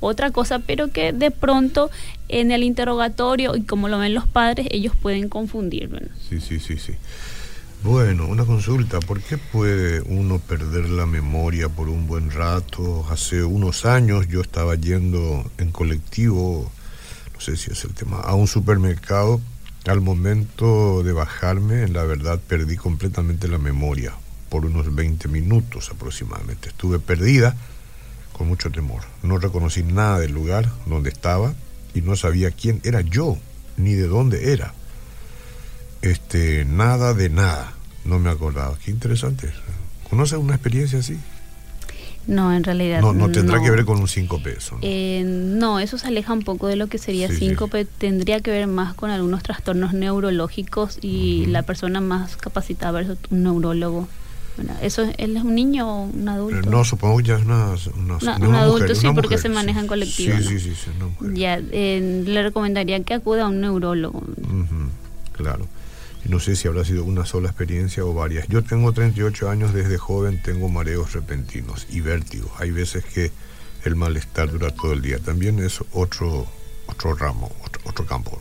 otra 0.00 0.30
cosa, 0.30 0.60
pero 0.60 0.90
que 0.92 1.12
de 1.12 1.30
pronto 1.30 1.90
en 2.28 2.52
el 2.52 2.62
interrogatorio, 2.62 3.56
y 3.56 3.62
como 3.62 3.88
lo 3.88 3.98
ven 3.98 4.14
los 4.14 4.26
padres, 4.26 4.68
ellos 4.70 4.94
pueden 4.94 5.28
confundir. 5.28 5.90
Sí, 6.28 6.40
sí, 6.40 6.60
sí, 6.60 6.76
sí. 6.76 6.92
Bueno, 7.84 8.26
una 8.26 8.44
consulta, 8.44 8.98
¿por 8.98 9.20
qué 9.22 9.38
puede 9.38 10.00
uno 10.00 10.40
perder 10.40 10.90
la 10.90 11.06
memoria 11.06 11.68
por 11.68 11.88
un 11.88 12.08
buen 12.08 12.32
rato? 12.32 13.06
Hace 13.08 13.44
unos 13.44 13.86
años 13.86 14.26
yo 14.26 14.40
estaba 14.40 14.74
yendo 14.74 15.48
en 15.58 15.70
colectivo, 15.70 16.72
no 17.32 17.40
sé 17.40 17.56
si 17.56 17.70
es 17.70 17.84
el 17.84 17.94
tema, 17.94 18.20
a 18.20 18.34
un 18.34 18.48
supermercado. 18.48 19.40
Al 19.86 20.00
momento 20.00 21.04
de 21.04 21.12
bajarme, 21.12 21.86
la 21.86 22.02
verdad 22.02 22.40
perdí 22.48 22.76
completamente 22.76 23.46
la 23.46 23.58
memoria, 23.58 24.12
por 24.48 24.66
unos 24.66 24.92
20 24.92 25.28
minutos 25.28 25.88
aproximadamente. 25.90 26.70
Estuve 26.70 26.98
perdida 26.98 27.56
con 28.32 28.48
mucho 28.48 28.72
temor. 28.72 29.02
No 29.22 29.38
reconocí 29.38 29.84
nada 29.84 30.18
del 30.18 30.32
lugar 30.32 30.68
donde 30.86 31.10
estaba 31.10 31.54
y 31.94 32.00
no 32.00 32.16
sabía 32.16 32.50
quién 32.50 32.80
era 32.82 33.02
yo, 33.02 33.38
ni 33.76 33.92
de 33.92 34.08
dónde 34.08 34.52
era 34.52 34.74
este, 36.02 36.64
nada 36.64 37.14
de 37.14 37.28
nada. 37.28 37.72
No 38.04 38.18
me 38.18 38.30
acordaba. 38.30 38.78
Qué 38.84 38.90
interesante. 38.90 39.50
¿Conoces 40.08 40.38
una 40.38 40.54
experiencia 40.54 40.98
así? 41.00 41.18
No, 42.26 42.52
en 42.52 42.62
realidad. 42.62 43.00
No, 43.00 43.14
no 43.14 43.30
tendrá 43.30 43.60
que 43.62 43.70
ver 43.70 43.84
con 43.86 43.98
un 44.00 44.08
síncope 44.08 44.52
eso. 44.52 44.74
¿no? 44.74 44.80
Eh, 44.82 45.22
no, 45.24 45.80
eso 45.80 45.96
se 45.96 46.06
aleja 46.06 46.34
un 46.34 46.42
poco 46.42 46.66
de 46.66 46.76
lo 46.76 46.86
que 46.86 46.98
sería 46.98 47.28
síncope. 47.30 47.86
Tendría 47.86 48.40
que 48.40 48.50
ver 48.50 48.66
más 48.66 48.94
con 48.94 49.10
algunos 49.10 49.42
trastornos 49.42 49.94
neurológicos 49.94 50.98
y 51.00 51.46
la 51.46 51.62
persona 51.62 52.00
más 52.02 52.36
capacitada 52.36 53.00
es 53.00 53.08
un 53.30 53.42
neurólogo. 53.42 54.08
¿Eso 54.82 55.08
él 55.18 55.36
es 55.36 55.42
un 55.44 55.54
niño 55.54 55.88
o 55.88 56.02
un 56.04 56.28
adulto? 56.28 56.68
Eh, 56.68 56.70
no, 56.70 56.84
supongo 56.84 57.18
que 57.18 57.24
ya 57.24 57.36
es 57.36 57.44
una, 57.44 57.76
un 58.40 58.54
adulto, 58.54 58.94
sí, 58.94 59.06
porque 59.14 59.38
se 59.38 59.48
maneja 59.48 59.80
en 59.80 59.86
colectivo. 59.86 60.36
Sí, 60.36 60.58
sí, 60.58 60.74
sí, 60.74 60.90
Ya, 61.34 61.60
eh, 61.70 62.24
le 62.26 62.42
recomendaría 62.42 63.02
que 63.04 63.14
acuda 63.14 63.44
a 63.44 63.48
un 63.48 63.60
neurólogo. 63.60 64.22
claro 65.32 65.66
no 66.28 66.40
sé 66.40 66.56
si 66.56 66.68
habrá 66.68 66.84
sido 66.84 67.04
una 67.04 67.24
sola 67.24 67.48
experiencia 67.48 68.04
o 68.04 68.12
varias. 68.12 68.46
Yo 68.48 68.62
tengo 68.62 68.92
38 68.92 69.48
años, 69.48 69.72
desde 69.72 69.96
joven 69.96 70.40
tengo 70.42 70.68
mareos 70.68 71.14
repentinos 71.14 71.86
y 71.90 72.00
vértigo. 72.00 72.50
Hay 72.58 72.70
veces 72.70 73.04
que 73.04 73.32
el 73.84 73.96
malestar 73.96 74.50
dura 74.50 74.70
todo 74.70 74.92
el 74.92 75.02
día. 75.02 75.18
También 75.18 75.58
es 75.58 75.80
otro, 75.92 76.46
otro 76.86 77.14
ramo, 77.14 77.50
otro, 77.84 78.04
campo. 78.04 78.38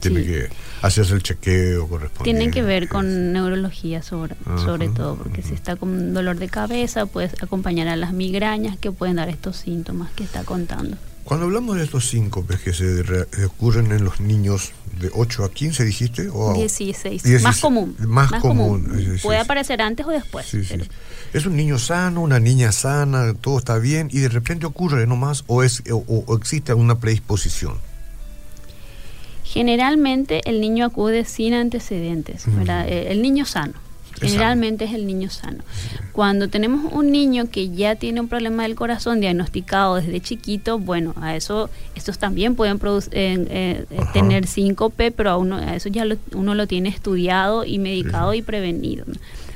Tiene 0.00 0.22
que 0.22 0.48
hacerse 0.82 1.14
el 1.14 1.22
chequeo 1.22 1.88
correspondiente. 1.88 2.38
Tiene 2.38 2.52
que 2.52 2.62
ver 2.62 2.88
con 2.88 3.32
neurología 3.32 4.02
sobre, 4.02 4.36
sobre 4.62 4.90
todo, 4.90 5.16
porque 5.16 5.40
si 5.40 5.54
está 5.54 5.76
con 5.76 6.12
dolor 6.12 6.36
de 6.36 6.48
cabeza, 6.48 7.06
puedes 7.06 7.42
acompañar 7.42 7.88
a 7.88 7.96
las 7.96 8.12
migrañas 8.12 8.76
que 8.76 8.92
pueden 8.92 9.16
dar 9.16 9.30
estos 9.30 9.56
síntomas 9.56 10.10
que 10.12 10.24
está 10.24 10.44
contando. 10.44 10.98
Cuando 11.24 11.46
hablamos 11.46 11.76
de 11.76 11.84
estos 11.84 12.08
síncopes 12.08 12.60
que 12.60 12.72
se 12.74 13.44
ocurren 13.46 13.92
en 13.92 14.04
los 14.04 14.20
niños 14.20 14.72
de 15.00 15.10
8 15.12 15.44
a 15.44 15.50
15, 15.50 15.84
dijiste? 15.84 16.28
O 16.30 16.54
16. 16.54 17.42
Más 17.42 17.60
común. 17.60 17.96
Más, 18.00 18.30
común. 18.40 19.18
Puede 19.22 19.38
aparecer 19.38 19.80
antes 19.82 20.06
o 20.06 20.10
después. 20.10 20.52
Es 21.32 21.46
un 21.46 21.56
niño 21.56 21.78
sano, 21.78 22.22
una 22.22 22.40
niña 22.40 22.72
sana, 22.72 23.34
todo 23.34 23.58
está 23.58 23.78
bien 23.78 24.08
y 24.12 24.20
de 24.20 24.28
repente 24.28 24.66
ocurre 24.66 25.06
nomás 25.06 25.44
o, 25.46 25.62
es, 25.62 25.82
o, 25.90 26.36
existe 26.36 26.72
alguna 26.72 26.98
predisposición. 27.00 27.78
Generalmente 29.44 30.40
el 30.48 30.60
niño 30.60 30.86
acude 30.86 31.24
sin 31.24 31.54
antecedentes, 31.54 32.44
El 32.86 33.22
niño 33.22 33.46
sano. 33.46 33.83
Generalmente 34.20 34.84
es 34.84 34.94
el 34.94 35.06
niño 35.06 35.30
sano. 35.30 35.62
Cuando 36.12 36.48
tenemos 36.48 36.92
un 36.92 37.10
niño 37.10 37.50
que 37.50 37.70
ya 37.70 37.96
tiene 37.96 38.20
un 38.20 38.28
problema 38.28 38.62
del 38.62 38.74
corazón 38.74 39.20
diagnosticado 39.20 39.96
desde 39.96 40.20
chiquito, 40.20 40.78
bueno, 40.78 41.14
a 41.20 41.34
eso 41.36 41.70
estos 41.94 42.18
también 42.18 42.54
pueden 42.54 42.78
producir, 42.78 43.12
eh, 43.14 43.84
eh, 43.90 44.00
tener 44.12 44.46
síncope, 44.46 45.10
pero 45.10 45.30
a, 45.30 45.36
uno, 45.36 45.56
a 45.56 45.74
eso 45.74 45.88
ya 45.88 46.04
uno 46.32 46.54
lo 46.54 46.66
tiene 46.66 46.88
estudiado 46.88 47.64
y 47.64 47.78
medicado 47.78 48.34
y 48.34 48.42
prevenido. 48.42 49.04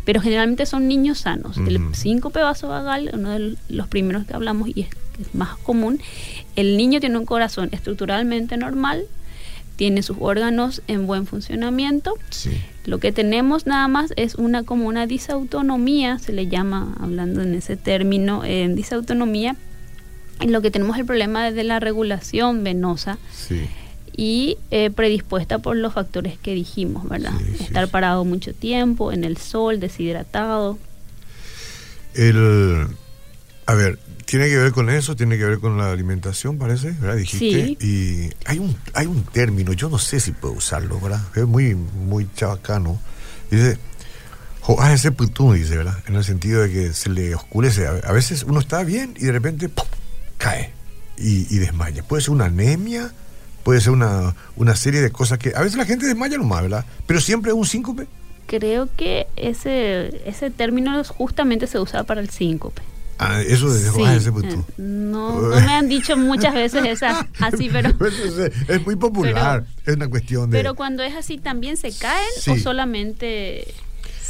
Pero 0.04 0.20
generalmente 0.20 0.66
son 0.66 0.88
niños 0.88 1.18
sanos. 1.18 1.58
El 1.58 1.94
síncope 1.94 2.40
vasovagal, 2.40 3.10
uno 3.12 3.30
de 3.30 3.56
los 3.68 3.88
primeros 3.88 4.26
que 4.26 4.34
hablamos 4.34 4.68
y 4.74 4.82
es, 4.82 4.88
es 5.20 5.34
más 5.34 5.56
común, 5.58 6.00
el 6.56 6.76
niño 6.76 6.98
tiene 6.98 7.18
un 7.18 7.26
corazón 7.26 7.68
estructuralmente 7.72 8.56
normal, 8.56 9.04
tiene 9.78 10.02
sus 10.02 10.16
órganos 10.18 10.82
en 10.88 11.06
buen 11.06 11.24
funcionamiento. 11.24 12.14
Lo 12.84 12.98
que 12.98 13.12
tenemos 13.12 13.64
nada 13.64 13.86
más 13.86 14.12
es 14.16 14.34
una 14.34 14.64
como 14.64 14.88
una 14.88 15.06
disautonomía, 15.06 16.18
se 16.18 16.32
le 16.32 16.48
llama, 16.48 16.96
hablando 17.00 17.42
en 17.42 17.54
ese 17.54 17.76
término, 17.76 18.44
en 18.44 18.74
disautonomía. 18.74 19.54
En 20.40 20.50
lo 20.50 20.62
que 20.62 20.72
tenemos 20.72 20.98
el 20.98 21.06
problema 21.06 21.52
de 21.52 21.62
la 21.62 21.78
regulación 21.78 22.64
venosa. 22.64 23.18
y 24.16 24.58
eh, 24.72 24.90
predispuesta 24.90 25.60
por 25.60 25.76
los 25.76 25.94
factores 25.94 26.36
que 26.38 26.52
dijimos, 26.52 27.08
¿verdad? 27.08 27.34
Estar 27.60 27.86
parado 27.86 28.24
mucho 28.24 28.52
tiempo, 28.52 29.12
en 29.12 29.22
el 29.22 29.36
sol, 29.36 29.78
deshidratado. 29.78 30.76
El, 32.14 32.88
a 33.66 33.74
ver, 33.74 34.00
tiene 34.28 34.46
que 34.48 34.58
ver 34.58 34.72
con 34.72 34.90
eso, 34.90 35.16
tiene 35.16 35.38
que 35.38 35.44
ver 35.44 35.58
con 35.58 35.78
la 35.78 35.90
alimentación, 35.90 36.58
parece, 36.58 36.90
¿verdad? 37.00 37.16
Dijiste. 37.16 37.78
Y 37.82 38.28
hay 38.44 38.58
un, 38.58 38.76
hay 38.92 39.06
un 39.06 39.22
término, 39.24 39.72
yo 39.72 39.88
no 39.88 39.98
sé 39.98 40.20
si 40.20 40.32
puedo 40.32 40.52
usarlo, 40.52 41.00
¿verdad? 41.00 41.22
Es 41.34 41.46
muy, 41.46 41.74
muy 41.74 42.28
chabacano. 42.36 43.00
Dice, 43.50 43.78
ah, 44.78 44.92
ese 44.92 45.12
putún, 45.12 45.54
dice, 45.54 45.78
¿verdad? 45.78 45.96
En 46.06 46.14
el 46.14 46.24
sentido 46.24 46.60
de 46.60 46.70
que 46.70 46.92
se 46.92 47.08
le 47.08 47.34
oscurece. 47.34 47.86
A 47.86 48.12
veces 48.12 48.42
uno 48.42 48.60
está 48.60 48.84
bien 48.84 49.14
y 49.16 49.24
de 49.24 49.32
repente 49.32 49.70
cae 50.36 50.74
y, 51.16 51.46
y, 51.48 51.58
desmaya. 51.58 52.02
Puede 52.02 52.20
ser 52.20 52.32
una 52.32 52.44
anemia, 52.44 53.10
puede 53.62 53.80
ser 53.80 53.92
una, 53.92 54.36
una 54.56 54.76
serie 54.76 55.00
de 55.00 55.10
cosas 55.10 55.38
que. 55.38 55.54
A 55.56 55.62
veces 55.62 55.78
la 55.78 55.86
gente 55.86 56.04
desmaya 56.04 56.36
nomás, 56.36 56.60
¿verdad? 56.60 56.84
Pero 57.06 57.22
siempre 57.22 57.50
es 57.50 57.56
un 57.56 57.64
síncope. 57.64 58.06
Creo 58.46 58.90
que 58.94 59.26
ese, 59.36 60.28
ese 60.28 60.50
término 60.50 61.02
justamente 61.04 61.66
se 61.66 61.78
usa 61.78 62.04
para 62.04 62.20
el 62.20 62.28
síncope. 62.28 62.82
Ah, 63.18 63.42
eso 63.42 63.68
de 63.72 63.80
sí. 63.80 64.02
ese 64.02 64.28
eh, 64.28 64.64
No, 64.76 65.40
no 65.40 65.60
me 65.60 65.72
han 65.72 65.88
dicho 65.88 66.16
muchas 66.16 66.54
veces 66.54 66.84
esa 66.84 67.26
así, 67.40 67.68
pero. 67.70 67.92
Pues, 67.98 68.14
es 68.68 68.86
muy 68.86 68.94
popular, 68.96 69.64
es 69.84 69.96
una 69.96 70.08
cuestión 70.08 70.50
de. 70.50 70.56
Pero 70.56 70.74
cuando 70.74 71.02
es 71.02 71.16
así, 71.16 71.38
¿también 71.38 71.76
se 71.76 71.92
caen 71.92 72.28
o 72.48 72.56
solamente 72.56 73.66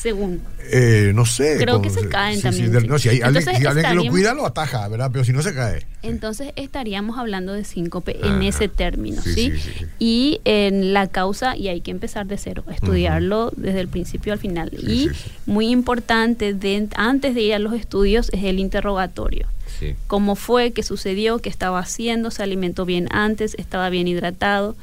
Según. 0.00 0.43
Eh, 0.71 1.11
no 1.12 1.26
sé. 1.26 1.57
Creo 1.59 1.83
que 1.83 1.90
se 1.90 2.09
caen 2.09 2.40
también. 2.40 2.73
no, 2.87 2.99
si 3.00 3.09
hay 3.09 3.21
alguien, 3.21 3.43
si 3.43 3.67
alguien 3.67 3.85
que 3.85 3.95
lo 3.95 4.07
cuida, 4.07 4.33
lo 4.33 4.47
ataja, 4.47 4.87
¿verdad? 4.87 5.11
Pero 5.12 5.25
si 5.25 5.33
no 5.33 5.43
se 5.43 5.52
cae. 5.52 5.85
Entonces 6.02 6.52
estaríamos 6.55 7.19
hablando 7.19 7.52
de 7.52 7.64
síncope 7.64 8.17
en 8.25 8.43
ese 8.43 8.69
término, 8.69 9.21
¿sí? 9.23 9.52
Y 9.99 10.40
en 10.45 10.93
la 10.93 11.09
causa, 11.09 11.57
y 11.57 11.67
hay 11.67 11.81
que 11.81 11.90
empezar 11.90 12.26
de 12.26 12.38
cero, 12.38 12.64
estudiarlo 12.71 13.50
desde 13.57 13.81
el 13.81 13.88
principio 13.88 14.33
al 14.33 14.38
final. 14.38 14.71
y 14.73 15.09
muy 15.47 15.69
importante, 15.69 16.55
de, 16.55 16.88
antes 16.95 17.35
de 17.35 17.40
ir 17.40 17.55
a 17.55 17.59
los 17.59 17.75
estudios, 17.75 18.31
es 18.33 18.45
el 18.45 18.61
interrogatorio. 18.61 19.49
¿Cómo 20.07 20.37
fue? 20.37 20.73
¿Qué 20.73 20.83
sucedió? 20.83 21.38
¿Qué 21.38 21.49
estaba 21.49 21.81
haciendo? 21.81 22.31
¿Se 22.31 22.43
alimentó 22.43 22.85
bien 22.85 23.09
antes? 23.11 23.55
¿Estaba 23.59 23.90
bien 23.90 24.09
hidratado? 24.09 24.76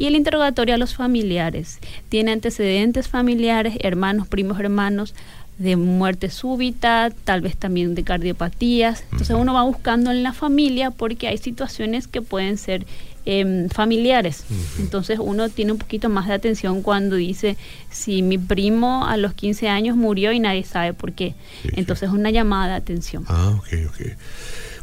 Y 0.00 0.06
el 0.06 0.16
interrogatorio 0.16 0.74
a 0.74 0.78
los 0.78 0.94
familiares. 0.94 1.78
¿Tiene 2.08 2.32
antecedentes 2.32 3.06
familiares, 3.06 3.74
hermanos, 3.82 4.26
primos, 4.26 4.58
hermanos? 4.58 5.14
de 5.58 5.76
muerte 5.76 6.30
súbita, 6.30 7.10
tal 7.24 7.42
vez 7.42 7.54
también 7.54 7.94
de 7.94 8.02
cardiopatías. 8.02 9.04
Entonces 9.12 9.36
uno 9.38 9.52
va 9.52 9.62
buscando 9.62 10.10
en 10.10 10.22
la 10.22 10.32
familia 10.32 10.90
porque 10.90 11.28
hay 11.28 11.36
situaciones 11.36 12.08
que 12.08 12.22
pueden 12.22 12.56
ser 12.56 12.86
em, 13.26 13.68
familiares. 13.68 14.46
Entonces 14.78 15.18
uno 15.20 15.50
tiene 15.50 15.72
un 15.72 15.78
poquito 15.78 16.08
más 16.08 16.28
de 16.28 16.32
atención 16.32 16.80
cuando 16.80 17.16
dice, 17.16 17.58
si 17.90 18.22
mi 18.22 18.38
primo 18.38 19.06
a 19.06 19.18
los 19.18 19.34
15 19.34 19.68
años 19.68 19.98
murió 19.98 20.32
y 20.32 20.40
nadie 20.40 20.64
sabe 20.64 20.94
por 20.94 21.12
qué. 21.12 21.34
Entonces 21.74 22.08
es 22.08 22.14
una 22.14 22.30
llamada 22.30 22.68
de 22.68 22.74
atención. 22.76 23.26
Ah, 23.28 23.54
ok, 23.58 23.68
ok. 23.86 24.16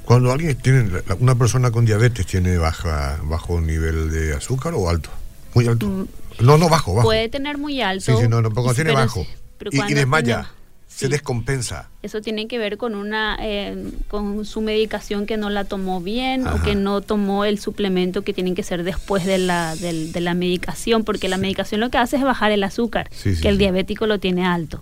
Cuando 0.08 0.32
alguien 0.32 0.56
tiene, 0.56 0.90
una 1.20 1.36
persona 1.36 1.70
con 1.70 1.84
diabetes 1.86 2.26
tiene 2.26 2.58
baja, 2.58 3.20
bajo 3.24 3.60
nivel 3.60 4.10
de 4.10 4.36
azúcar 4.36 4.74
o 4.74 4.90
alto, 4.90 5.10
muy 5.54 5.68
alto. 5.68 5.86
Mm. 5.86 6.08
no, 6.40 6.58
no, 6.58 6.70
bajo, 6.70 6.96
bajo. 6.96 7.10
Puede 7.10 7.28
tener 7.28 7.58
muy 7.58 7.82
alto. 7.82 8.16
Sí, 8.16 8.24
sí, 8.24 8.30
no, 8.30 8.42
no, 8.42 8.50
pero 8.50 8.74
tiene 8.74 8.94
bajo. 8.94 9.28
y, 9.70 9.94
desmaya 9.94 10.50
se 10.98 11.10
descompensa. 11.10 11.90
Eso 12.02 12.22
tiene 12.22 12.48
que 12.48 12.58
ver 12.58 12.78
con 12.78 12.96
una 12.96 13.38
eh, 13.40 13.92
con 14.08 14.46
su 14.46 14.62
medicación 14.62 15.28
que 15.28 15.38
no 15.38 15.52
la 15.52 15.64
tomó 15.64 16.02
bien 16.02 16.48
o 16.48 16.64
que 16.64 16.74
no 16.74 17.02
tomó 17.02 17.46
el 17.46 17.60
suplemento 17.60 18.24
que 18.24 18.34
tienen 18.34 18.56
que 18.56 18.64
ser 18.64 18.84
después 18.84 19.24
de 19.24 19.38
la, 19.38 19.76
de, 19.76 20.20
la 20.20 20.34
medicación, 20.34 21.04
porque 21.04 21.30
la 21.30 21.38
medicación 21.38 21.82
lo 21.82 21.92
que 21.92 22.00
hace 22.00 22.16
es 22.16 22.24
bajar 22.24 22.52
el 22.52 22.64
azúcar, 22.64 23.12
que 23.12 23.48
el 23.48 23.60
diabético 23.60 24.08
lo 24.08 24.20
tiene 24.20 24.48
alto. 24.48 24.82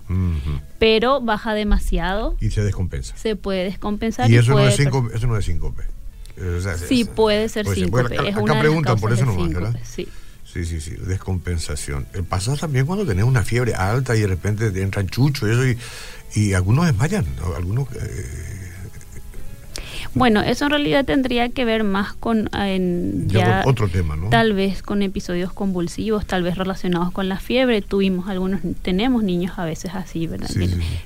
Pero 0.78 1.20
baja 1.20 1.52
demasiado. 1.52 2.34
Y 2.40 2.48
se 2.48 2.64
descompensa. 2.64 3.14
Se 3.18 3.36
puede 3.36 3.64
descompensar. 3.64 4.30
Y, 4.30 4.36
eso, 4.36 4.52
no 4.52 4.60
es 4.60 4.76
síncope, 4.76 5.14
eso 5.14 5.26
no 5.26 5.36
es 5.36 5.44
síncope. 5.44 5.82
sí, 6.88 7.04
puede 7.04 7.50
ser 7.50 7.66
síncope. 7.66 8.18
acá, 8.18 8.58
preguntan 8.58 8.98
por 8.98 9.12
eso 9.12 9.26
nomás, 9.26 9.52
¿verdad? 9.52 9.76
Sí. 9.84 10.08
Sí, 10.56 10.64
sí, 10.64 10.80
sí, 10.80 10.96
descompensación. 11.06 12.06
El 12.14 12.24
pasa 12.24 12.56
también 12.56 12.86
cuando 12.86 13.04
tenés 13.04 13.26
una 13.26 13.42
fiebre 13.42 13.74
alta 13.74 14.16
y 14.16 14.20
de 14.20 14.26
repente 14.26 14.70
te 14.70 14.80
entran 14.80 15.06
chucho 15.06 15.46
y 15.46 15.50
eso, 15.52 15.78
y, 16.34 16.54
algunos 16.54 16.86
desmayan, 16.86 17.26
algunos... 17.54 17.86
Eh, 17.92 18.62
bueno, 20.14 20.40
eso 20.40 20.64
en 20.64 20.70
realidad 20.70 21.04
tendría 21.04 21.50
que 21.50 21.66
ver 21.66 21.84
más 21.84 22.14
con 22.14 22.48
ya, 23.28 23.64
otro 23.66 23.86
tema, 23.88 24.16
¿no? 24.16 24.30
Tal 24.30 24.54
vez 24.54 24.80
con 24.80 25.02
episodios 25.02 25.52
convulsivos, 25.52 26.24
tal 26.24 26.42
vez 26.42 26.56
relacionados 26.56 27.12
con 27.12 27.28
la 27.28 27.38
fiebre. 27.38 27.82
Tuvimos 27.82 28.26
algunos, 28.28 28.62
tenemos 28.80 29.22
niños 29.24 29.58
a 29.58 29.66
veces 29.66 29.90
así, 29.94 30.26
¿verdad? 30.26 30.48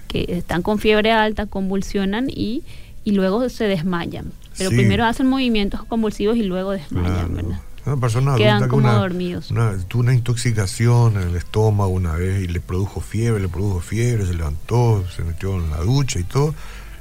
Que 0.07 0.26
están 0.28 0.62
con 0.62 0.78
fiebre 0.78 1.11
alta, 1.11 1.47
convulsionan 1.47 2.30
y, 2.30 2.62
y 3.02 3.11
luego 3.11 3.49
se 3.49 3.64
desmayan. 3.64 4.30
Pero 4.57 4.71
primero 4.71 5.04
hacen 5.04 5.26
movimientos 5.26 5.83
convulsivos 5.83 6.37
y 6.37 6.45
luego 6.45 6.71
desmayan, 6.71 7.35
¿verdad? 7.35 7.61
Una 7.87 7.97
persona 7.97 8.37
Quedan 8.37 8.69
como 8.69 8.89
una, 8.89 8.99
dormidos. 8.99 9.49
tuvo 9.89 10.03
una 10.03 10.15
intoxicación 10.15 11.17
en 11.17 11.29
el 11.29 11.37
estómago 11.37 11.91
una 11.91 12.15
vez 12.15 12.43
y 12.43 12.47
le 12.47 12.61
produjo 12.61 13.01
fiebre, 13.01 13.41
le 13.41 13.49
produjo 13.49 13.81
fiebre, 13.81 14.27
se 14.27 14.35
levantó, 14.35 15.05
se 15.15 15.23
metió 15.23 15.55
en 15.55 15.71
la 15.71 15.79
ducha 15.79 16.19
y 16.19 16.25
todo. 16.25 16.55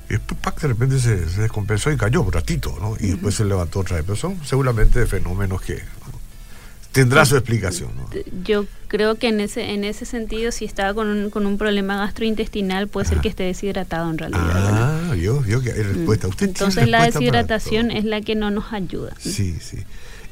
Y 0.10 0.14
después, 0.14 0.56
de 0.62 0.68
repente 0.68 1.00
se, 1.00 1.18
descompensó 1.42 1.92
y 1.92 1.98
cayó 1.98 2.22
un 2.22 2.32
ratito, 2.32 2.76
¿no? 2.82 2.96
Y 3.00 3.12
después 3.12 3.36
se 3.36 3.46
levantó 3.46 3.82
otra 3.82 3.98
vez. 3.98 4.06
Pero 4.06 4.16
son 4.16 4.40
seguramente 4.44 5.06
fenómenos 5.06 5.62
que 5.62 5.80
tendrá 6.92 7.26
su 7.26 7.36
explicación. 7.36 7.92
¿no? 7.96 8.10
Yo 8.44 8.66
creo 8.88 9.16
que 9.16 9.28
en 9.28 9.40
ese 9.40 9.74
en 9.74 9.84
ese 9.84 10.06
sentido, 10.06 10.52
si 10.52 10.66
estaba 10.66 10.94
con 10.94 11.08
un, 11.08 11.30
con 11.30 11.46
un 11.46 11.58
problema 11.58 11.98
gastrointestinal, 11.98 12.88
puede 12.88 13.08
ser 13.08 13.20
que 13.20 13.30
esté 13.30 13.44
deshidratado 13.44 14.10
en 14.10 14.18
realidad. 14.18 15.12
Ah, 15.12 15.16
yo, 15.16 15.46
yo 15.46 15.62
que 15.62 15.72
hay 15.72 15.84
respuesta. 15.84 16.28
¿Usted 16.28 16.48
Entonces 16.48 16.88
la 16.88 17.06
deshidratación 17.06 17.92
es 17.92 18.06
la 18.06 18.22
que 18.22 18.36
no 18.36 18.50
nos 18.50 18.74
ayuda. 18.74 19.14
Sí, 19.20 19.58
sí. 19.62 19.78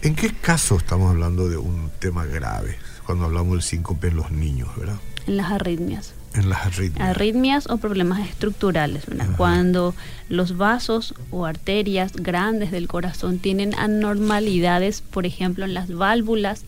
¿En 0.02 0.16
qué 0.16 0.32
caso 0.32 0.78
estamos 0.78 1.10
hablando 1.12 1.50
de 1.50 1.58
un 1.58 1.90
tema 2.00 2.26
grave 2.26 2.78
cuando 3.06 3.26
hablamos 3.26 3.54
del 3.54 3.62
síncope 3.62 4.10
en 4.10 4.18
los 4.18 4.32
niños, 4.32 4.70
verdad? 4.78 4.98
En 5.26 5.38
las 5.38 5.52
arritmias. 5.52 6.14
En 6.36 6.50
las 6.50 6.68
arritmias. 6.68 7.10
Arritmias 7.10 7.68
o 7.68 7.78
problemas 7.78 8.28
estructurales, 8.30 9.08
¿verdad? 9.08 9.28
Cuando 9.38 9.96
los 10.30 10.56
vasos 10.56 11.16
o 11.32 11.46
arterias 11.46 12.14
grandes 12.14 12.72
del 12.72 12.88
corazón 12.88 13.40
tienen 13.40 13.74
anormalidades, 13.78 15.02
por 15.02 15.26
ejemplo, 15.26 15.66
en 15.66 15.74
las 15.74 15.94
válvulas 15.94 16.64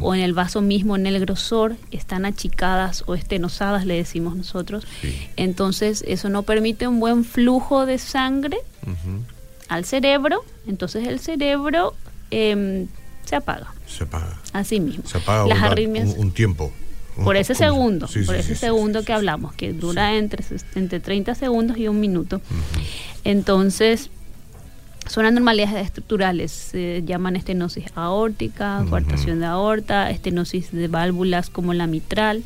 o 0.00 0.14
en 0.14 0.22
el 0.22 0.32
vaso 0.32 0.62
mismo, 0.62 0.96
en 0.96 1.06
el 1.06 1.20
grosor, 1.20 1.76
están 1.90 2.24
achicadas 2.24 3.04
o 3.06 3.14
estenosadas, 3.14 3.84
le 3.84 3.94
decimos 3.94 4.36
nosotros. 4.36 4.86
Entonces, 5.36 6.02
eso 6.08 6.30
no 6.30 6.42
permite 6.42 6.88
un 6.88 6.98
buen 6.98 7.24
flujo 7.24 7.84
de 7.84 7.98
sangre 7.98 8.58
al 9.68 9.84
cerebro. 9.84 10.44
Entonces, 10.66 11.06
el 11.06 11.20
cerebro 11.20 11.94
Em, 12.30 12.86
se 13.24 13.36
apaga. 13.36 13.72
Se 13.86 14.04
apaga. 14.04 14.38
Así 14.52 14.80
mismo. 14.80 15.04
Se 15.06 15.18
apaga 15.18 15.46
Las 15.46 15.58
un, 15.58 15.64
arritmias, 15.64 16.14
un, 16.16 16.32
tiempo. 16.32 16.72
por 17.22 17.36
ese 17.36 17.54
segundo, 17.54 18.08
por 18.26 18.34
ese 18.34 18.54
segundo 18.54 19.04
que 19.04 19.12
hablamos, 19.12 19.54
que 19.54 19.72
dura 19.72 20.16
entre, 20.16 20.44
entre 20.74 21.00
30 21.00 21.34
segundos 21.34 21.78
y 21.78 21.88
un 21.88 22.00
minuto. 22.00 22.40
Entonces, 23.24 24.10
son 25.06 25.26
anormalidades 25.26 25.86
estructurales, 25.86 26.52
se 26.52 27.02
llaman 27.04 27.36
estenosis 27.36 27.86
aórtica, 27.94 28.84
coartación 28.88 29.40
de 29.40 29.46
aorta, 29.46 30.10
estenosis 30.10 30.70
de 30.72 30.88
válvulas 30.88 31.50
como 31.50 31.74
la 31.74 31.86
mitral. 31.86 32.44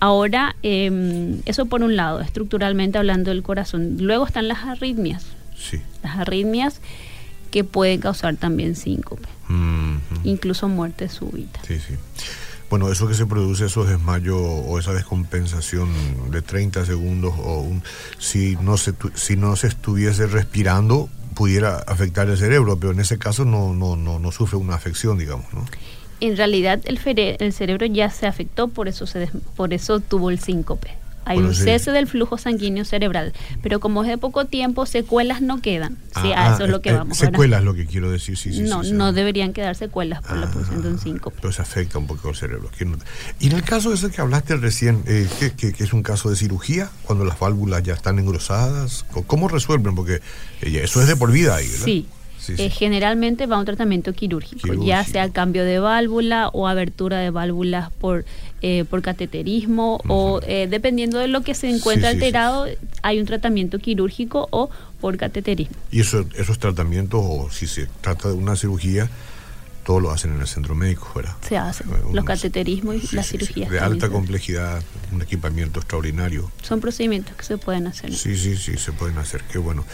Ahora, 0.00 0.54
em, 0.62 1.40
eso 1.44 1.66
por 1.66 1.82
un 1.82 1.96
lado, 1.96 2.20
estructuralmente 2.20 2.98
hablando 2.98 3.30
del 3.30 3.42
corazón. 3.42 3.96
Luego 3.98 4.26
están 4.26 4.46
las 4.46 4.64
arritmias. 4.64 5.26
Sí. 5.56 5.80
Las 6.04 6.18
arritmias 6.18 6.80
que 7.50 7.64
pueden 7.64 8.00
causar 8.00 8.36
también 8.36 8.76
síncope, 8.76 9.28
incluso 10.24 10.68
muerte 10.68 11.08
súbita. 11.08 11.60
Sí, 11.66 11.78
sí. 11.78 11.94
Bueno, 12.70 12.92
eso 12.92 13.08
que 13.08 13.14
se 13.14 13.24
produce, 13.24 13.64
esos 13.64 13.88
desmayos 13.88 14.36
o 14.38 14.78
esa 14.78 14.92
descompensación 14.92 15.88
de 16.30 16.42
30 16.42 16.84
segundos, 16.84 17.32
o 17.38 17.60
un, 17.60 17.82
si, 18.18 18.56
no 18.56 18.76
se, 18.76 18.92
si 19.14 19.36
no 19.36 19.56
se 19.56 19.68
estuviese 19.68 20.26
respirando, 20.26 21.08
pudiera 21.34 21.76
afectar 21.78 22.28
el 22.28 22.36
cerebro, 22.36 22.78
pero 22.78 22.92
en 22.92 23.00
ese 23.00 23.16
caso 23.16 23.46
no, 23.46 23.72
no, 23.72 23.96
no, 23.96 24.18
no 24.18 24.32
sufre 24.32 24.58
una 24.58 24.74
afección, 24.74 25.16
digamos, 25.18 25.46
¿no? 25.54 25.64
En 26.20 26.36
realidad 26.36 26.80
el, 26.84 27.00
el 27.06 27.52
cerebro 27.52 27.86
ya 27.86 28.10
se 28.10 28.26
afectó, 28.26 28.68
por 28.68 28.88
eso, 28.88 29.06
se 29.06 29.30
por 29.56 29.72
eso 29.72 30.00
tuvo 30.00 30.30
el 30.30 30.40
síncope 30.40 30.90
hay 31.28 31.38
un 31.38 31.54
cese 31.54 31.92
del 31.92 32.06
flujo 32.06 32.38
sanguíneo 32.38 32.84
cerebral, 32.84 33.32
pero 33.62 33.80
como 33.80 34.02
es 34.02 34.08
de 34.08 34.18
poco 34.18 34.46
tiempo, 34.46 34.86
secuelas 34.86 35.42
no 35.42 35.60
quedan. 35.60 35.98
sí, 36.22 36.32
a 36.32 36.50
ah, 36.50 36.54
eso 36.54 36.64
es 36.64 36.70
lo 36.70 36.80
que 36.80 36.90
eh, 36.90 36.94
vamos. 36.94 37.18
Secuelas 37.18 37.62
lo 37.62 37.74
que 37.74 37.86
quiero 37.86 38.10
decir, 38.10 38.36
sí, 38.36 38.52
sí. 38.52 38.62
No, 38.62 38.82
no 38.82 39.12
deberían 39.12 39.52
quedar 39.52 39.74
secuelas 39.74 40.22
por 40.22 40.38
la 40.38 40.46
ah, 40.46 40.50
producción 40.50 40.82
de 40.82 40.88
un 40.88 40.98
síncope. 40.98 41.52
Se 41.52 41.62
afecta 41.62 41.98
un 41.98 42.06
poco 42.06 42.30
el 42.30 42.36
cerebro. 42.36 42.70
Y 43.40 43.46
en 43.48 43.52
el 43.52 43.62
caso 43.62 43.92
ese 43.92 44.10
que 44.10 44.20
hablaste 44.20 44.56
recién, 44.56 45.02
eh, 45.06 45.28
que, 45.56 45.74
es 45.78 45.92
un 45.92 46.02
caso 46.02 46.30
de 46.30 46.36
cirugía, 46.36 46.90
cuando 47.02 47.24
las 47.24 47.38
válvulas 47.38 47.82
ya 47.82 47.94
están 47.94 48.18
engrosadas, 48.18 49.04
¿cómo 49.26 49.48
resuelven? 49.48 49.94
Porque 49.94 50.20
eh, 50.62 50.80
eso 50.82 51.02
es 51.02 51.08
de 51.08 51.16
por 51.16 51.30
vida 51.30 51.56
ahí, 51.56 51.66
¿verdad? 51.66 51.84
Sí, 51.84 52.06
generalmente 52.70 53.46
va 53.46 53.56
a 53.56 53.58
un 53.58 53.66
tratamiento 53.66 54.12
quirúrgico, 54.12 54.72
ya 54.84 55.04
sea 55.04 55.30
cambio 55.30 55.64
de 55.64 55.80
válvula 55.80 56.48
o 56.48 56.66
abertura 56.66 57.18
de 57.18 57.30
válvulas 57.30 57.90
por 57.92 58.24
eh, 58.62 58.84
por 58.88 59.02
cateterismo 59.02 60.00
o 60.08 60.40
eh, 60.46 60.66
dependiendo 60.68 61.18
de 61.18 61.28
lo 61.28 61.42
que 61.42 61.54
se 61.54 61.68
encuentra 61.70 62.08
alterado, 62.08 62.66
hay 63.02 63.20
un 63.20 63.26
tratamiento 63.26 63.78
quirúrgico 63.78 64.48
o 64.50 64.70
por 65.00 65.16
cateterismo. 65.16 65.76
¿Y 65.92 66.00
eso, 66.00 66.24
esos 66.36 66.58
tratamientos, 66.58 67.20
o 67.22 67.50
si 67.50 67.66
se 67.66 67.86
trata 68.00 68.28
de 68.28 68.34
una 68.34 68.56
cirugía, 68.56 69.08
todo 69.88 70.00
lo 70.00 70.10
hacen 70.10 70.34
en 70.34 70.42
el 70.42 70.46
centro 70.46 70.74
médico, 70.74 71.10
¿verdad? 71.14 71.34
Se 71.40 71.56
hacen, 71.56 71.86
los 72.12 72.22
cateterismos 72.22 72.96
y 73.10 73.16
las 73.16 73.26
cirugías. 73.26 73.70
De 73.70 73.80
alta 73.80 74.10
complejidad, 74.10 74.82
un 75.14 75.22
equipamiento 75.22 75.80
extraordinario. 75.80 76.52
Son 76.60 76.78
procedimientos 76.78 77.34
que 77.34 77.42
se 77.42 77.56
pueden 77.56 77.86
hacer. 77.86 78.14
Sí, 78.14 78.36
sí, 78.36 78.58
sí, 78.58 78.76
se 78.76 78.92
pueden 78.92 79.16
hacer, 79.16 79.44
qué 79.50 79.56
bueno. 79.56 79.86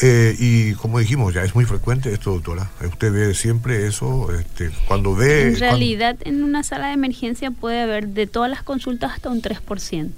Eh, 0.00 0.34
y 0.38 0.72
como 0.72 1.00
dijimos, 1.00 1.34
ya 1.34 1.44
es 1.44 1.54
muy 1.54 1.66
frecuente 1.66 2.10
esto, 2.14 2.30
doctora. 2.30 2.70
Usted 2.82 3.12
ve 3.12 3.34
siempre 3.34 3.86
eso, 3.86 4.34
este, 4.34 4.70
cuando 4.88 5.14
ve... 5.14 5.48
En 5.48 5.58
realidad, 5.58 6.16
en 6.22 6.42
una 6.42 6.62
sala 6.62 6.86
de 6.86 6.94
emergencia 6.94 7.50
puede 7.50 7.82
haber 7.82 8.08
de 8.08 8.26
todas 8.26 8.48
las 8.48 8.62
consultas 8.62 9.12
hasta 9.12 9.28
un 9.28 9.42
3%, 9.42 10.12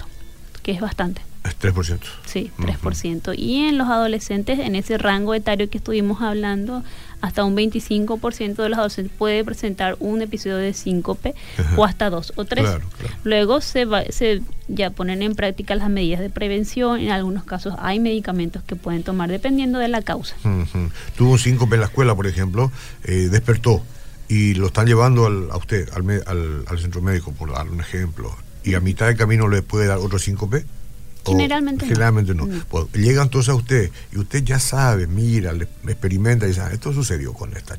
que 0.63 0.71
es 0.71 0.81
bastante. 0.81 1.23
Es 1.45 1.59
3%. 1.59 2.01
Sí, 2.25 2.51
3%. 2.59 3.35
Y 3.37 3.67
en 3.67 3.77
los 3.77 3.89
adolescentes, 3.89 4.59
en 4.59 4.75
ese 4.75 4.97
rango 4.97 5.35
etario 5.35 5.69
que 5.69 5.79
estuvimos 5.79 6.23
hablando, 6.23 6.83
hasta 7.21 7.45
un 7.45 7.55
25% 7.57 8.57
de 8.57 8.69
los 8.69 8.79
adolescentes 8.79 9.15
puede 9.17 9.45
presentar 9.45 9.97
un 10.01 10.23
episodio 10.23 10.57
de 10.57 10.73
síncope 10.73 11.35
o 11.77 11.85
hasta 11.85 12.09
dos 12.09 12.33
o 12.37 12.45
tres. 12.45 12.69
Luego 13.25 13.61
se, 13.61 13.85
va, 13.85 14.05
se 14.11 14.43
ya 14.69 14.91
ponen 14.91 15.23
en 15.23 15.35
práctica 15.35 15.75
las 15.75 15.91
medidas 15.91 16.21
de 16.21 16.31
prevención. 16.31 17.01
En 17.01 17.11
algunos 17.11 17.45
casos 17.45 17.75
hay 17.79 18.01
medicamentos 18.01 18.63
que 18.63 18.77
pueden 18.77 19.03
tomar 19.03 19.31
dependiendo 19.31 19.79
de 19.79 19.89
la 19.89 20.03
causa. 20.03 20.37
Tuvo 21.17 21.33
un 21.33 21.39
síncope 21.39 21.75
en 21.75 21.81
la 21.81 21.87
escuela, 21.87 22.15
por 22.15 22.27
ejemplo, 22.27 22.73
eh, 23.05 23.29
despertó 23.31 23.83
y 24.29 24.55
lo 24.55 24.69
están 24.69 24.87
llevando 24.87 25.27
a 25.27 25.57
usted, 25.57 25.89
al, 25.95 26.65
al, 26.67 26.79
centro 26.79 27.03
médico, 27.03 27.33
por 27.33 27.53
dar 27.53 27.69
un 27.69 27.81
ejemplo, 27.81 28.35
y 28.63 28.75
a 28.75 28.81
mitad 28.81 29.07
de 29.07 29.17
camino 29.17 29.49
le 29.49 29.63
puede 29.63 29.87
dar 29.87 29.99
otro 29.99 30.19
síncope. 30.19 30.65
Generalmente, 31.25 31.87
generalmente 31.87 32.35
no. 32.35 32.49
Pues, 32.69 32.87
llega 32.93 33.23
entonces 33.23 33.49
a 33.49 33.55
usted 33.55 33.91
y 34.13 34.19
usted 34.19 34.45
ya 34.45 34.59
sabe, 34.59 35.07
mira, 35.07 35.53
le, 35.53 35.65
experimenta 35.87 36.47
y 36.47 36.49
dice, 36.49 36.61
ah, 36.61 36.71
esto 36.73 36.93
sucedió 36.93 37.33
con 37.33 37.57
esta. 37.57 37.77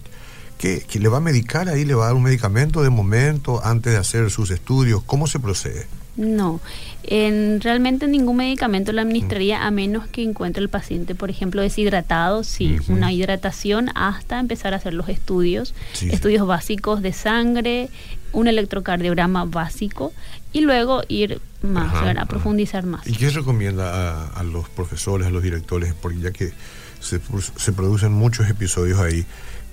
¿Qué, 0.57 0.85
¿Que 0.87 0.99
le 0.99 1.09
va 1.09 1.17
a 1.17 1.21
medicar 1.21 1.69
ahí? 1.69 1.85
¿Le 1.85 1.95
va 1.95 2.05
a 2.05 2.07
dar 2.07 2.15
un 2.15 2.23
medicamento 2.23 2.81
de 2.81 2.89
momento 2.89 3.63
antes 3.63 3.93
de 3.93 3.99
hacer 3.99 4.31
sus 4.31 4.51
estudios? 4.51 5.03
¿Cómo 5.03 5.27
se 5.27 5.39
procede? 5.39 5.85
No, 6.17 6.61
en, 7.03 7.59
realmente 7.59 8.07
ningún 8.07 8.37
medicamento 8.37 8.93
lo 8.93 9.01
administraría 9.01 9.65
a 9.65 9.71
menos 9.71 10.07
que 10.07 10.23
encuentre 10.23 10.63
el 10.63 10.69
paciente, 10.69 11.13
por 11.13 11.29
ejemplo, 11.29 11.61
deshidratado, 11.61 12.43
sí, 12.45 12.77
una 12.87 13.11
hidratación 13.11 13.89
hasta 13.95 14.39
empezar 14.39 14.73
a 14.73 14.77
hacer 14.77 14.93
los 14.93 15.09
estudios, 15.09 15.73
estudios 16.01 16.47
básicos 16.47 17.01
de 17.01 17.11
sangre, 17.11 17.89
un 18.31 18.47
electrocardiograma 18.47 19.43
básico 19.45 20.13
y 20.53 20.61
luego 20.61 21.03
ir 21.09 21.41
más, 21.61 21.93
a 22.17 22.25
profundizar 22.25 22.85
más. 22.85 23.05
¿Y 23.07 23.13
qué 23.13 23.29
recomienda 23.29 24.29
a, 24.29 24.43
los 24.43 24.69
profesores, 24.69 25.27
a 25.27 25.31
los 25.31 25.43
directores? 25.43 25.93
Porque 25.93 26.19
ya 26.19 26.31
que 26.31 26.53
se, 27.01 27.19
se 27.57 27.73
producen 27.73 28.13
muchos 28.13 28.49
episodios 28.49 28.99
ahí, 28.99 29.25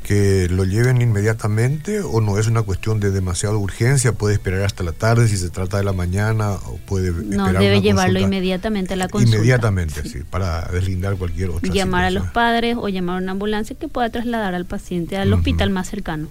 que 0.03 0.49
lo 0.49 0.65
lleven 0.65 1.01
inmediatamente 1.01 2.01
o 2.01 2.21
no 2.21 2.39
es 2.39 2.47
una 2.47 2.63
cuestión 2.63 3.01
de 3.01 3.11
demasiada 3.11 3.57
urgencia, 3.57 4.13
puede 4.13 4.35
esperar 4.35 4.63
hasta 4.63 4.83
la 4.83 4.93
tarde 4.93 5.29
si 5.29 5.37
se 5.37 5.51
trata 5.51 5.79
de 5.79 5.85
la 5.85 5.93
mañana 5.93 6.53
o 6.53 6.79
puede 6.87 7.13
No, 7.13 7.53
debe 7.53 7.81
llevarlo 7.81 8.19
inmediatamente 8.19 8.95
a 8.95 8.97
la 8.97 9.09
consulta. 9.09 9.37
Inmediatamente, 9.37 10.09
sí, 10.09 10.21
para 10.29 10.63
deslindar 10.67 11.17
cualquier 11.17 11.51
otra 11.51 11.73
Llamar 11.73 12.05
a 12.05 12.11
los 12.11 12.27
padres 12.29 12.77
o 12.79 12.89
llamar 12.89 13.17
a 13.17 13.23
una 13.23 13.33
ambulancia 13.33 13.77
que 13.79 13.89
pueda 13.89 14.11
trasladar 14.11 14.55
al 14.55 14.67
paciente 14.67 15.17
al 15.17 15.33
hospital 15.33 15.71
más 15.71 15.89
cercano. 15.89 16.29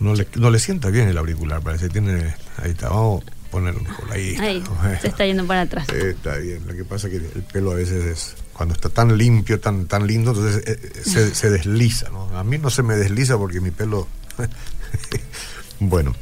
no, 0.00 0.14
le, 0.14 0.26
no 0.36 0.50
le 0.50 0.58
sienta 0.58 0.90
bien 0.90 1.08
el 1.08 1.18
auricular, 1.18 1.60
parece 1.60 1.88
tiene 1.88 2.34
ahí 2.62 2.70
está, 2.70 2.88
vamos 2.88 3.24
ponerlo 3.54 3.80
mejor 3.82 4.10
ahí. 4.10 4.36
ahí 4.40 4.64
se 5.00 5.06
está 5.06 5.24
yendo 5.24 5.46
para 5.46 5.60
atrás. 5.60 5.88
Está 5.88 6.38
bien, 6.38 6.66
lo 6.66 6.74
que 6.74 6.84
pasa 6.84 7.06
es 7.06 7.12
que 7.12 7.38
el 7.38 7.44
pelo 7.44 7.70
a 7.70 7.74
veces 7.74 8.04
es 8.04 8.34
cuando 8.52 8.74
está 8.74 8.88
tan 8.88 9.16
limpio, 9.16 9.60
tan, 9.60 9.86
tan 9.86 10.08
lindo, 10.08 10.32
entonces 10.32 10.64
eh, 10.66 10.92
eh, 10.96 11.30
se, 11.32 11.50
desliza. 11.50 12.10
¿no? 12.10 12.36
A 12.36 12.42
mí 12.42 12.58
no 12.58 12.68
se 12.68 12.82
me 12.82 12.96
desliza 12.96 13.38
porque 13.38 13.60
mi 13.60 13.70
pelo... 13.70 14.08
bueno, 15.78 16.16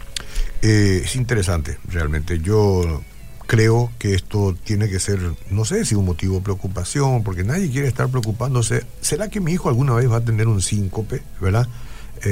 eh, 0.61 1.01
es 1.05 1.16
interesante 1.16 1.79
realmente. 1.88 2.38
Yo 2.38 3.03
creo 3.47 3.90
que 3.99 4.14
esto 4.14 4.55
tiene 4.62 4.90
que 4.90 5.01
ser, 5.01 5.18
no 5.51 5.64
sé 5.64 5.87
si 5.87 5.95
un 5.95 6.05
motivo 6.05 6.37
de 6.37 6.42
preocupación, 6.42 7.23
porque 7.23 7.45
nadie 7.45 7.71
quiere 7.71 7.88
estar 7.88 8.11
preocupándose. 8.11 8.85
¿Será 9.01 9.31
que 9.31 9.40
mi 9.40 9.53
hijo 9.53 9.71
alguna 9.71 9.95
vez 9.95 10.11
va 10.11 10.18
a 10.18 10.25
tener 10.25 10.49
un 10.49 10.61
síncope, 10.61 11.23
verdad? 11.40 11.66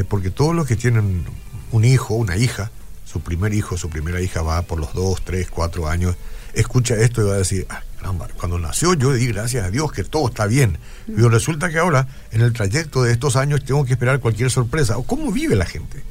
porque 0.08 0.30
todos 0.30 0.54
los 0.54 0.68
que 0.68 0.76
tienen 0.76 1.24
un 1.72 1.84
hijo, 1.84 2.14
una 2.14 2.36
hija, 2.36 2.70
su 3.10 3.20
primer 3.20 3.52
hijo, 3.54 3.76
su 3.76 3.90
primera 3.90 4.20
hija 4.20 4.42
va 4.42 4.62
por 4.62 4.78
los 4.78 4.92
dos, 4.92 5.22
tres, 5.24 5.48
cuatro 5.50 5.88
años, 5.88 6.16
escucha 6.54 6.94
esto 6.94 7.22
y 7.22 7.24
va 7.24 7.34
a 7.34 7.38
decir, 7.38 7.66
ah, 7.68 7.82
cuando 8.36 8.58
nació 8.58 8.94
yo 8.94 9.12
di 9.12 9.26
gracias 9.26 9.64
a 9.64 9.70
Dios 9.70 9.92
que 9.92 10.04
todo 10.04 10.28
está 10.28 10.46
bien. 10.46 10.78
Pero 11.06 11.28
resulta 11.28 11.70
que 11.70 11.78
ahora, 11.78 12.06
en 12.30 12.40
el 12.40 12.52
trayecto 12.52 13.02
de 13.02 13.12
estos 13.12 13.36
años, 13.36 13.64
tengo 13.64 13.84
que 13.84 13.92
esperar 13.92 14.20
cualquier 14.20 14.50
sorpresa. 14.50 14.96
¿Cómo 15.06 15.32
vive 15.32 15.56
la 15.56 15.66
gente? 15.66 16.02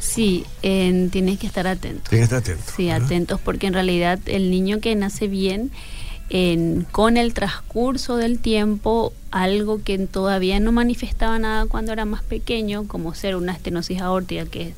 Sí, 0.00 0.44
tienes 0.60 1.38
que 1.38 1.46
estar 1.46 1.66
atento. 1.66 2.10
Tienes 2.10 2.28
que 2.28 2.36
estar 2.36 2.54
atento. 2.54 2.72
Sí, 2.76 2.90
atentos 2.90 3.40
porque 3.40 3.66
en 3.68 3.74
realidad 3.74 4.18
el 4.26 4.50
niño 4.50 4.80
que 4.80 4.94
nace 4.96 5.28
bien, 5.28 5.70
con 6.92 7.16
el 7.16 7.34
transcurso 7.34 8.16
del 8.16 8.38
tiempo, 8.38 9.12
algo 9.32 9.82
que 9.82 9.98
todavía 9.98 10.60
no 10.60 10.70
manifestaba 10.70 11.38
nada 11.38 11.66
cuando 11.66 11.92
era 11.92 12.04
más 12.04 12.22
pequeño, 12.22 12.86
como 12.86 13.14
ser 13.14 13.34
una 13.34 13.52
estenosis 13.52 14.00
aórtica 14.00 14.46
que 14.46 14.72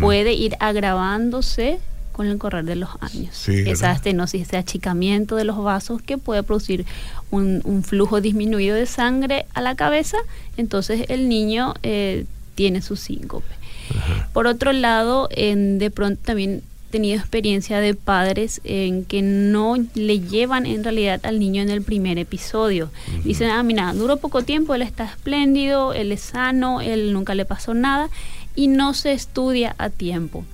puede 0.00 0.32
ir 0.32 0.56
agravándose 0.58 1.78
con 2.12 2.28
el 2.28 2.38
correr 2.38 2.64
de 2.64 2.76
los 2.76 2.88
años. 3.00 3.46
Esa 3.46 3.92
estenosis, 3.92 4.40
ese 4.40 4.56
achicamiento 4.56 5.36
de 5.36 5.44
los 5.44 5.62
vasos 5.62 6.00
que 6.00 6.16
puede 6.16 6.42
producir 6.42 6.86
un, 7.30 7.82
flujo 7.84 8.22
disminuido 8.22 8.74
de 8.74 8.86
sangre 8.86 9.44
a 9.52 9.60
la 9.60 9.74
cabeza, 9.74 10.16
entonces 10.56 11.04
el 11.08 11.28
niño 11.28 11.74
eh, 11.82 12.24
tiene 12.54 12.80
su 12.80 12.96
síncope. 12.96 13.54
Por 14.32 14.46
otro 14.46 14.72
lado, 14.72 15.28
en, 15.30 15.78
de 15.78 15.90
pronto 15.90 16.20
también 16.24 16.62
tenido 16.90 17.18
experiencia 17.18 17.80
de 17.80 17.94
padres 17.94 18.60
en 18.64 19.04
que 19.04 19.22
no 19.22 19.76
le 19.94 20.20
llevan 20.20 20.66
en 20.66 20.84
realidad 20.84 21.20
al 21.24 21.38
niño 21.38 21.62
en 21.62 21.70
el 21.70 21.82
primer 21.82 22.18
episodio. 22.18 22.90
Dicen, 23.24 23.50
ah, 23.50 23.62
mira, 23.62 23.92
duró 23.92 24.16
poco 24.16 24.42
tiempo, 24.42 24.74
él 24.74 24.82
está 24.82 25.04
espléndido, 25.04 25.92
él 25.92 26.12
es 26.12 26.20
sano, 26.20 26.80
él 26.80 27.12
nunca 27.12 27.34
le 27.34 27.44
pasó 27.44 27.74
nada 27.74 28.08
y 28.54 28.68
no 28.68 28.94
se 28.94 29.12
estudia 29.12 29.74
a 29.78 29.90
tiempo. 29.90 30.44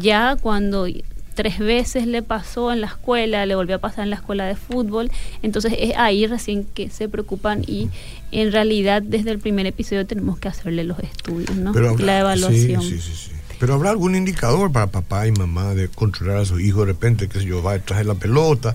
Ya 0.00 0.36
cuando 0.40 0.86
tres 1.34 1.58
veces 1.58 2.06
le 2.06 2.22
pasó 2.22 2.72
en 2.72 2.82
la 2.82 2.88
escuela, 2.88 3.46
le 3.46 3.54
volvió 3.54 3.76
a 3.76 3.78
pasar 3.78 4.04
en 4.04 4.10
la 4.10 4.16
escuela 4.16 4.44
de 4.44 4.56
fútbol, 4.56 5.10
entonces 5.42 5.72
es 5.78 5.96
ahí 5.96 6.26
recién 6.26 6.64
que 6.64 6.90
se 6.90 7.08
preocupan 7.08 7.64
y 7.66 7.88
en 8.30 8.52
realidad 8.52 9.02
desde 9.02 9.30
el 9.30 9.38
primer 9.38 9.66
episodio 9.66 10.06
tenemos 10.06 10.38
que 10.38 10.48
hacerle 10.48 10.84
los 10.84 10.98
estudios, 10.98 11.56
¿no? 11.56 11.72
la 11.72 12.18
evaluación. 12.18 12.82
Sí, 12.82 12.98
sí, 12.98 13.14
sí, 13.14 13.30
Pero 13.60 13.74
habrá 13.74 13.90
algún 13.90 14.16
indicador 14.16 14.72
para 14.72 14.86
papá 14.86 15.26
y 15.26 15.32
mamá 15.32 15.74
de 15.74 15.88
controlar 15.88 16.38
a 16.38 16.44
su 16.46 16.58
hijo 16.58 16.80
de 16.80 16.86
repente, 16.86 17.28
que 17.28 17.44
yo, 17.44 17.62
va 17.62 17.74
detrás 17.74 17.98
de 17.98 18.06
la 18.06 18.14
pelota, 18.14 18.74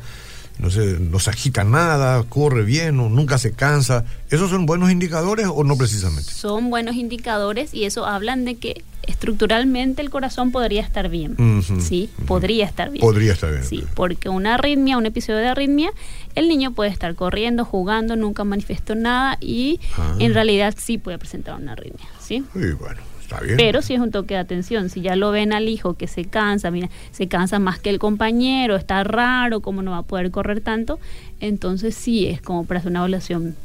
no 0.59 0.69
se, 0.69 0.99
no 0.99 1.19
se 1.19 1.31
agita 1.31 1.63
nada, 1.63 2.23
corre 2.23 2.63
bien, 2.63 2.99
o 2.99 3.09
nunca 3.09 3.39
se 3.39 3.51
cansa. 3.51 4.05
¿Esos 4.29 4.51
son 4.51 4.67
buenos 4.67 4.91
indicadores 4.91 5.47
o 5.47 5.63
no 5.63 5.75
precisamente? 5.75 6.31
Son 6.31 6.69
buenos 6.69 6.95
indicadores 6.95 7.73
y 7.73 7.85
eso 7.85 8.05
hablan 8.05 8.45
de 8.45 8.55
que 8.57 8.83
estructuralmente 9.01 10.03
el 10.03 10.11
corazón 10.11 10.51
podría 10.51 10.83
estar 10.83 11.09
bien. 11.09 11.35
sí, 11.81 12.11
podría 12.27 12.65
estar 12.65 12.91
bien. 12.91 13.01
Podría 13.01 13.33
estar 13.33 13.51
bien. 13.51 13.65
Sí, 13.65 13.83
porque 13.95 14.29
una 14.29 14.53
arritmia, 14.53 14.97
un 14.97 15.07
episodio 15.07 15.39
de 15.39 15.47
arritmia, 15.47 15.91
el 16.35 16.47
niño 16.47 16.73
puede 16.73 16.91
estar 16.91 17.15
corriendo, 17.15 17.65
jugando, 17.65 18.15
nunca 18.15 18.43
manifestó 18.43 18.93
nada 18.93 19.39
y 19.41 19.79
ah. 19.97 20.15
en 20.19 20.35
realidad 20.35 20.75
sí 20.77 20.99
puede 20.99 21.17
presentar 21.17 21.55
una 21.55 21.71
arritmia. 21.71 22.07
¿sí? 22.19 22.43
Y 22.53 22.71
bueno. 22.73 23.14
Pero 23.57 23.81
si 23.81 23.93
es 23.93 23.99
un 23.99 24.11
toque 24.11 24.35
de 24.35 24.39
atención, 24.39 24.89
si 24.89 25.01
ya 25.01 25.15
lo 25.15 25.31
ven 25.31 25.53
al 25.53 25.67
hijo 25.69 25.95
que 25.95 26.07
se 26.07 26.25
cansa, 26.25 26.71
mira, 26.71 26.89
se 27.11 27.27
cansa 27.27 27.59
más 27.59 27.79
que 27.79 27.89
el 27.89 27.99
compañero, 27.99 28.75
está 28.75 29.03
raro, 29.03 29.61
cómo 29.61 29.81
no 29.81 29.91
va 29.91 29.99
a 29.99 30.03
poder 30.03 30.31
correr 30.31 30.61
tanto, 30.61 30.99
entonces 31.39 31.95
sí 31.95 32.27
es 32.27 32.41
como 32.41 32.65
para 32.65 32.79
hacer 32.79 32.91
una 32.91 32.99
evaluación 32.99 33.55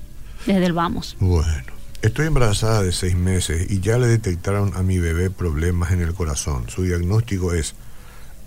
desde 0.47 0.67
el 0.67 0.73
vamos. 0.73 1.17
Bueno, 1.21 1.73
estoy 2.03 2.27
embarazada 2.27 2.83
de 2.83 2.93
seis 2.93 3.17
meses 3.17 3.71
y 3.71 3.81
ya 3.81 3.99
le 3.99 4.07
detectaron 4.07 4.73
a 4.75 4.83
mi 4.83 4.99
bebé 4.99 5.31
problemas 5.31 5.93
en 5.93 6.01
el 6.01 6.15
corazón. 6.15 6.69
Su 6.69 6.85
diagnóstico 6.85 7.53
es, 7.53 7.75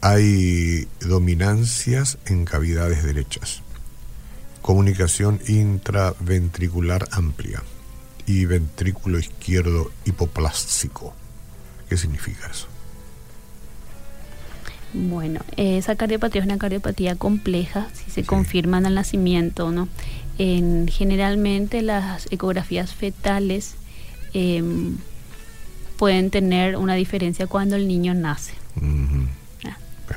hay 0.01 0.87
dominancias 1.01 2.17
en 2.25 2.45
cavidades 2.45 3.03
derechas, 3.03 3.61
comunicación 4.61 5.39
intraventricular 5.47 7.07
amplia 7.11 7.63
y 8.25 8.45
ventrículo 8.45 9.19
izquierdo 9.19 9.91
hipoplástico. 10.05 11.13
¿Qué 11.89 11.97
significa 11.97 12.47
eso? 12.49 12.67
Bueno, 14.93 15.41
esa 15.57 15.95
cardiopatía 15.95 16.41
es 16.41 16.45
una 16.47 16.57
cardiopatía 16.57 17.15
compleja, 17.15 17.87
si 17.93 18.11
se 18.11 18.23
confirma 18.23 18.77
en 18.77 18.85
el 18.85 18.95
nacimiento, 18.95 19.71
¿no? 19.71 19.87
En, 20.37 20.87
generalmente 20.87 21.81
las 21.81 22.27
ecografías 22.31 22.93
fetales 22.93 23.75
em, 24.33 24.97
pueden 25.97 26.29
tener 26.29 26.77
una 26.77 26.93
diferencia 26.93 27.47
cuando 27.47 27.75
el 27.75 27.87
niño 27.87 28.13
nace. 28.13 28.53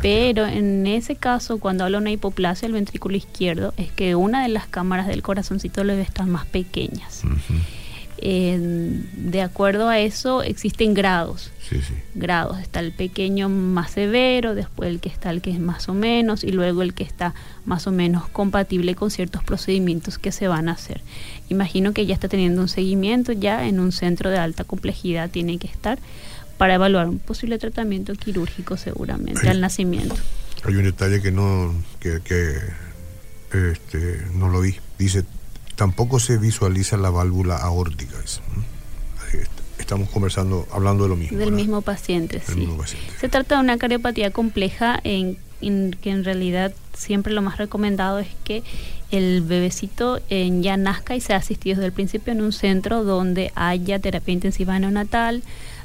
Pero 0.03 0.47
en 0.47 0.87
ese 0.87 1.17
caso, 1.17 1.59
cuando 1.59 1.85
habla 1.85 1.97
de 1.97 2.03
una 2.03 2.11
hipoplasia 2.11 2.67
del 2.67 2.75
ventrículo 2.75 3.17
izquierdo, 3.17 3.73
es 3.79 3.91
que 3.93 4.15
una 4.15 4.43
de 4.43 4.49
las 4.49 4.67
cámaras 4.67 5.07
del 5.07 5.23
corazoncito 5.23 5.85
debe 5.85 6.03
estar 6.03 6.27
más 6.27 6.45
pequeñas 6.45 7.23
de 8.19 9.43
acuerdo 9.43 9.89
a 9.89 9.99
eso 9.99 10.43
existen 10.43 10.95
grados. 10.95 11.51
Grados. 12.15 12.59
Está 12.61 12.81
el 12.81 12.93
pequeño 12.93 13.49
más 13.49 13.93
severo, 13.93 14.55
después 14.55 14.89
el 14.89 15.01
que 15.01 15.09
está 15.09 15.31
el 15.31 15.43
que 15.43 15.51
es 15.51 15.59
más 15.59 15.89
o 15.89 15.95
menos 15.95 16.45
y 16.45 16.53
luego 16.53 16.83
el 16.83 16.95
que 16.95 17.05
está 17.05 17.35
más 17.65 17.87
o 17.87 17.93
menos 17.93 18.29
compatible 18.29 18.95
con 18.95 19.11
ciertos 19.11 19.43
procedimientos 19.45 20.19
que 20.19 20.33
se 20.33 20.49
van 20.49 20.69
a 20.69 20.73
hacer. 20.73 21.01
Imagino 21.49 21.93
que 21.93 22.07
ya 22.07 22.15
está 22.15 22.29
teniendo 22.29 22.63
un 22.63 22.69
seguimiento 22.69 23.33
ya 23.33 23.67
en 23.67 23.81
un 23.81 23.93
centro 23.93 24.31
de 24.31 24.39
alta 24.39 24.65
complejidad 24.65 25.31
tiene 25.31 25.59
que 25.59 25.67
estar 25.67 25.99
para 26.57 26.75
evaluar 26.75 27.09
un 27.09 27.19
posible 27.19 27.59
tratamiento 27.59 28.15
quirúrgico 28.15 28.77
seguramente 28.77 29.49
al 29.49 29.61
nacimiento. 29.61 30.15
Hay 30.65 30.77
un 30.77 30.85
detalle 30.85 31.21
que 31.21 31.31
no 31.31 31.75
que, 32.01 32.21
que 32.21 32.55
este, 33.53 34.23
no 34.35 34.49
lo 34.49 34.61
vi. 34.61 34.77
Dice 34.99 35.25
Tampoco 35.77 36.19
se 36.21 36.39
visualiza 36.39 36.97
la 36.97 37.11
válvula 37.11 37.57
aórtica. 37.59 38.17
estamos 39.79 40.09
conversando, 40.11 40.67
hablando 40.73 41.05
de 41.05 41.11
lo 41.11 41.17
mismo. 41.17 41.39
Del 41.39 41.53
mismo 41.53 41.83
paciente, 41.83 42.39
Del 42.39 42.47
sí. 42.47 42.61
mismo 42.61 42.77
paciente. 42.77 43.09
Se 43.21 43.29
trata 43.29 43.57
de 43.57 43.61
una 43.61 43.79
cardiopatía 43.79 44.31
compleja 44.31 44.99
en, 45.05 45.39
en 45.61 45.93
que 46.01 46.11
en 46.11 46.25
realidad 46.25 46.73
siempre 46.95 47.33
lo 47.33 47.43
más 47.43 47.59
recomendado 47.59 48.19
es 48.19 48.29
que 48.43 48.63
el 49.11 49.43
bebecito 49.43 50.21
eh, 50.31 50.51
ya 50.61 50.77
nazca 50.77 51.15
y 51.15 51.21
sea 51.21 51.37
asistido 51.37 51.77
desde 51.77 51.87
el 51.87 51.93
principio 51.93 52.33
en 52.33 52.41
un 52.41 52.53
centro 52.53 53.05
donde 53.05 53.53
haya 53.55 53.99
terapia 54.01 54.33
intensiva 54.33 54.79
neonatal, 54.79 55.43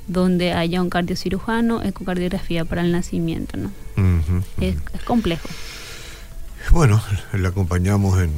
donde 0.07 0.53
haya 0.53 0.81
un 0.81 0.89
cardiocirujano, 0.89 1.83
ecocardiografía 1.83 2.65
para 2.65 2.81
el 2.81 2.91
nacimiento, 2.91 3.57
¿no? 3.57 3.71
Es, 4.59 4.75
es 4.93 5.03
complejo. 5.03 5.47
Bueno, 6.71 7.01
le 7.33 7.47
acompañamos 7.47 8.19
en 8.19 8.31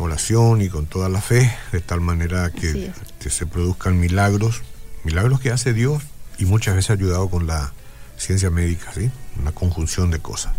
oración 0.00 0.62
y 0.62 0.68
con 0.68 0.86
toda 0.86 1.08
la 1.08 1.20
fe, 1.20 1.52
de 1.72 1.80
tal 1.80 2.00
manera 2.00 2.50
que 2.50 2.92
se 3.18 3.46
produzcan 3.46 3.98
milagros, 3.98 4.62
milagros 5.04 5.40
que 5.40 5.50
hace 5.50 5.72
Dios 5.72 6.02
y 6.38 6.44
muchas 6.46 6.74
veces 6.74 6.90
ayudado 6.90 7.28
con 7.28 7.46
la 7.46 7.72
ciencia 8.16 8.50
médica, 8.50 8.92
¿sí? 8.92 9.10
Una 9.40 9.52
conjunción 9.52 10.10
de 10.10 10.18
cosas. 10.18 10.52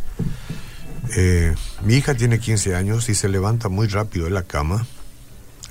Eh, 1.15 1.55
mi 1.83 1.95
hija 1.95 2.15
tiene 2.15 2.39
15 2.39 2.75
años 2.75 3.09
y 3.09 3.15
se 3.15 3.29
levanta 3.29 3.69
muy 3.69 3.87
rápido 3.87 4.25
de 4.25 4.31
la 4.31 4.43
cama. 4.43 4.85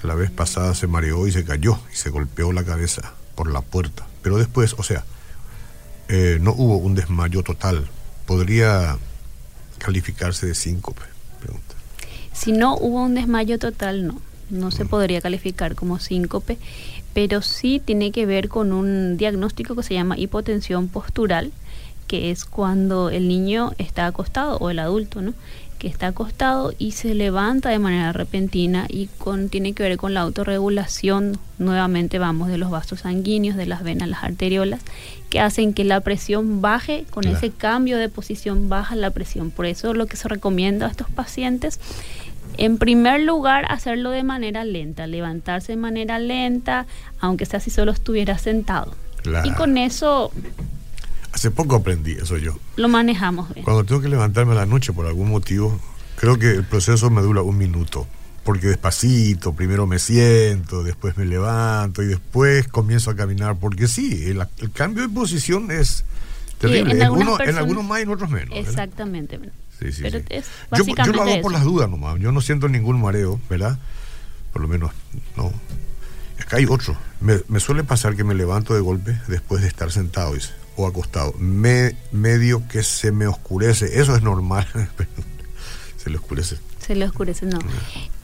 La 0.02 0.14
vez 0.14 0.30
pasada 0.30 0.74
se 0.74 0.86
mareó 0.86 1.26
y 1.26 1.32
se 1.32 1.44
cayó 1.44 1.78
y 1.92 1.96
se 1.96 2.10
golpeó 2.10 2.52
la 2.52 2.64
cabeza 2.64 3.14
por 3.34 3.50
la 3.50 3.60
puerta. 3.60 4.06
Pero 4.22 4.38
después, 4.38 4.74
o 4.78 4.82
sea, 4.82 5.04
eh, 6.08 6.38
no 6.40 6.52
hubo 6.52 6.76
un 6.76 6.94
desmayo 6.94 7.42
total. 7.42 7.88
¿Podría 8.26 8.98
calificarse 9.78 10.46
de 10.46 10.54
síncope? 10.54 11.02
Pregunta. 11.40 11.74
Si 12.32 12.52
no 12.52 12.76
hubo 12.76 13.02
un 13.02 13.14
desmayo 13.14 13.58
total, 13.58 14.06
no. 14.06 14.20
No 14.50 14.70
se 14.72 14.84
podría 14.84 15.20
calificar 15.20 15.76
como 15.76 16.00
síncope, 16.00 16.58
pero 17.14 17.40
sí 17.40 17.80
tiene 17.84 18.10
que 18.10 18.26
ver 18.26 18.48
con 18.48 18.72
un 18.72 19.16
diagnóstico 19.16 19.76
que 19.76 19.84
se 19.84 19.94
llama 19.94 20.18
hipotensión 20.18 20.88
postural, 20.88 21.52
que 22.08 22.32
es 22.32 22.44
cuando 22.44 23.10
el 23.10 23.28
niño 23.28 23.72
está 23.78 24.06
acostado 24.06 24.56
o 24.56 24.70
el 24.70 24.80
adulto, 24.80 25.22
¿no? 25.22 25.34
Que 25.80 25.88
está 25.88 26.08
acostado 26.08 26.74
y 26.78 26.92
se 26.92 27.14
levanta 27.14 27.70
de 27.70 27.78
manera 27.78 28.12
repentina 28.12 28.84
y 28.86 29.06
con, 29.16 29.48
tiene 29.48 29.72
que 29.72 29.82
ver 29.82 29.96
con 29.96 30.12
la 30.12 30.20
autorregulación, 30.20 31.38
nuevamente 31.58 32.18
vamos, 32.18 32.48
de 32.48 32.58
los 32.58 32.70
vasos 32.70 33.00
sanguíneos, 33.00 33.56
de 33.56 33.64
las 33.64 33.82
venas, 33.82 34.06
las 34.10 34.22
arteriolas, 34.22 34.82
que 35.30 35.40
hacen 35.40 35.72
que 35.72 35.84
la 35.84 36.00
presión 36.02 36.60
baje, 36.60 37.06
con 37.08 37.22
Claro. 37.22 37.38
ese 37.38 37.50
cambio 37.50 37.96
de 37.96 38.10
posición 38.10 38.68
baja 38.68 38.94
la 38.94 39.10
presión. 39.10 39.50
Por 39.50 39.64
eso 39.64 39.94
lo 39.94 40.04
que 40.06 40.18
se 40.18 40.28
recomienda 40.28 40.86
a 40.86 40.90
estos 40.90 41.08
pacientes, 41.10 41.80
en 42.58 42.76
primer 42.76 43.22
lugar, 43.22 43.64
hacerlo 43.70 44.10
de 44.10 44.22
manera 44.22 44.64
lenta, 44.64 45.06
levantarse 45.06 45.72
de 45.72 45.76
manera 45.76 46.18
lenta, 46.18 46.86
aunque 47.20 47.46
sea 47.46 47.58
si 47.58 47.70
solo 47.70 47.90
estuviera 47.92 48.36
sentado. 48.36 48.92
Claro. 49.22 49.48
Y 49.48 49.52
con 49.52 49.78
eso 49.78 50.30
Hace 51.32 51.50
poco 51.50 51.76
aprendí 51.76 52.12
eso 52.12 52.36
yo. 52.38 52.58
lo 52.76 52.88
manejamos 52.88 53.52
bien. 53.54 53.64
Cuando 53.64 53.84
tengo 53.84 54.00
que 54.00 54.08
levantarme 54.08 54.52
a 54.52 54.56
la 54.56 54.66
noche 54.66 54.92
por 54.92 55.06
algún 55.06 55.30
motivo, 55.30 55.78
creo 56.16 56.38
que 56.38 56.50
el 56.50 56.64
proceso 56.64 57.10
me 57.10 57.22
dura 57.22 57.42
un 57.42 57.56
minuto. 57.56 58.06
Porque 58.42 58.68
despacito, 58.68 59.52
primero 59.54 59.86
me 59.86 59.98
siento, 59.98 60.82
después 60.82 61.16
me 61.18 61.26
levanto 61.26 62.02
y 62.02 62.06
después 62.06 62.66
comienzo 62.68 63.10
a 63.10 63.16
caminar. 63.16 63.56
Porque 63.60 63.86
sí, 63.86 64.24
el, 64.24 64.44
el 64.58 64.72
cambio 64.72 65.02
de 65.06 65.10
posición 65.10 65.70
es 65.70 66.04
terrible. 66.58 66.94
en 66.94 67.02
algunos, 67.02 67.38
en 67.40 67.56
algunos 67.58 67.84
más 67.84 68.00
y 68.00 68.02
en 68.02 68.08
otros 68.08 68.30
menos. 68.30 68.48
¿verdad? 68.48 68.68
Exactamente. 68.70 69.38
Sí, 69.78 69.92
sí, 69.92 70.02
Pero 70.02 70.18
sí. 70.20 70.24
es 70.30 70.46
Yo, 70.76 70.84
yo 70.86 71.12
lo 71.12 71.22
hago 71.22 71.40
por 71.42 71.52
las 71.52 71.64
dudas 71.64 71.88
nomás. 71.88 72.18
Yo 72.18 72.32
no 72.32 72.40
siento 72.40 72.68
ningún 72.68 73.00
mareo, 73.00 73.38
¿verdad? 73.48 73.78
Por 74.52 74.62
lo 74.62 74.68
menos, 74.68 74.90
no. 75.36 75.52
Acá 76.40 76.56
hay 76.56 76.66
otro. 76.68 76.96
Me, 77.20 77.40
me 77.48 77.60
suele 77.60 77.84
pasar 77.84 78.16
que 78.16 78.24
me 78.24 78.34
levanto 78.34 78.74
de 78.74 78.80
golpe 78.80 79.18
después 79.28 79.60
de 79.62 79.68
estar 79.68 79.92
sentado 79.92 80.34
dice, 80.34 80.50
o 80.80 80.86
acostado. 80.86 81.34
Me, 81.38 81.96
medio 82.12 82.66
que 82.68 82.82
se 82.82 83.12
me 83.12 83.26
oscurece. 83.26 84.00
Eso 84.00 84.14
es 84.16 84.22
normal. 84.22 84.66
se 85.96 86.10
le 86.10 86.16
oscurece. 86.16 86.56
Se 86.78 86.94
le 86.94 87.04
oscurece, 87.04 87.46
no. 87.46 87.58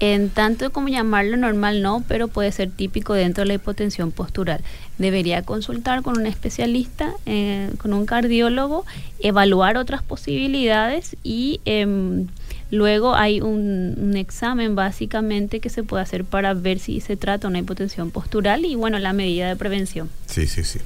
En 0.00 0.30
tanto 0.30 0.72
como 0.72 0.88
llamarlo 0.88 1.36
normal, 1.36 1.82
no, 1.82 2.02
pero 2.08 2.28
puede 2.28 2.50
ser 2.52 2.70
típico 2.70 3.14
dentro 3.14 3.42
de 3.42 3.48
la 3.48 3.54
hipotensión 3.54 4.10
postural. 4.10 4.60
Debería 4.98 5.42
consultar 5.42 6.02
con 6.02 6.18
un 6.18 6.26
especialista, 6.26 7.12
eh, 7.26 7.70
con 7.78 7.92
un 7.92 8.06
cardiólogo, 8.06 8.84
evaluar 9.20 9.76
otras 9.76 10.02
posibilidades 10.02 11.16
y 11.22 11.60
em, 11.64 12.26
luego 12.70 13.14
hay 13.14 13.40
un, 13.40 14.14
examen 14.16 14.74
básicamente 14.74 15.60
que 15.60 15.68
se 15.70 15.82
puede 15.82 16.02
hacer 16.02 16.24
para 16.24 16.54
ver 16.54 16.78
si 16.78 17.00
se 17.00 17.16
trata 17.16 17.48
una 17.48 17.58
hipotensión 17.58 18.10
postural 18.10 18.64
y 18.64 18.74
bueno, 18.74 18.98
la 18.98 19.12
medida 19.12 19.48
de 19.48 19.56
prevención. 19.56 20.08
Sí, 20.26 20.46
sí, 20.46 20.64
sí. 20.64 20.78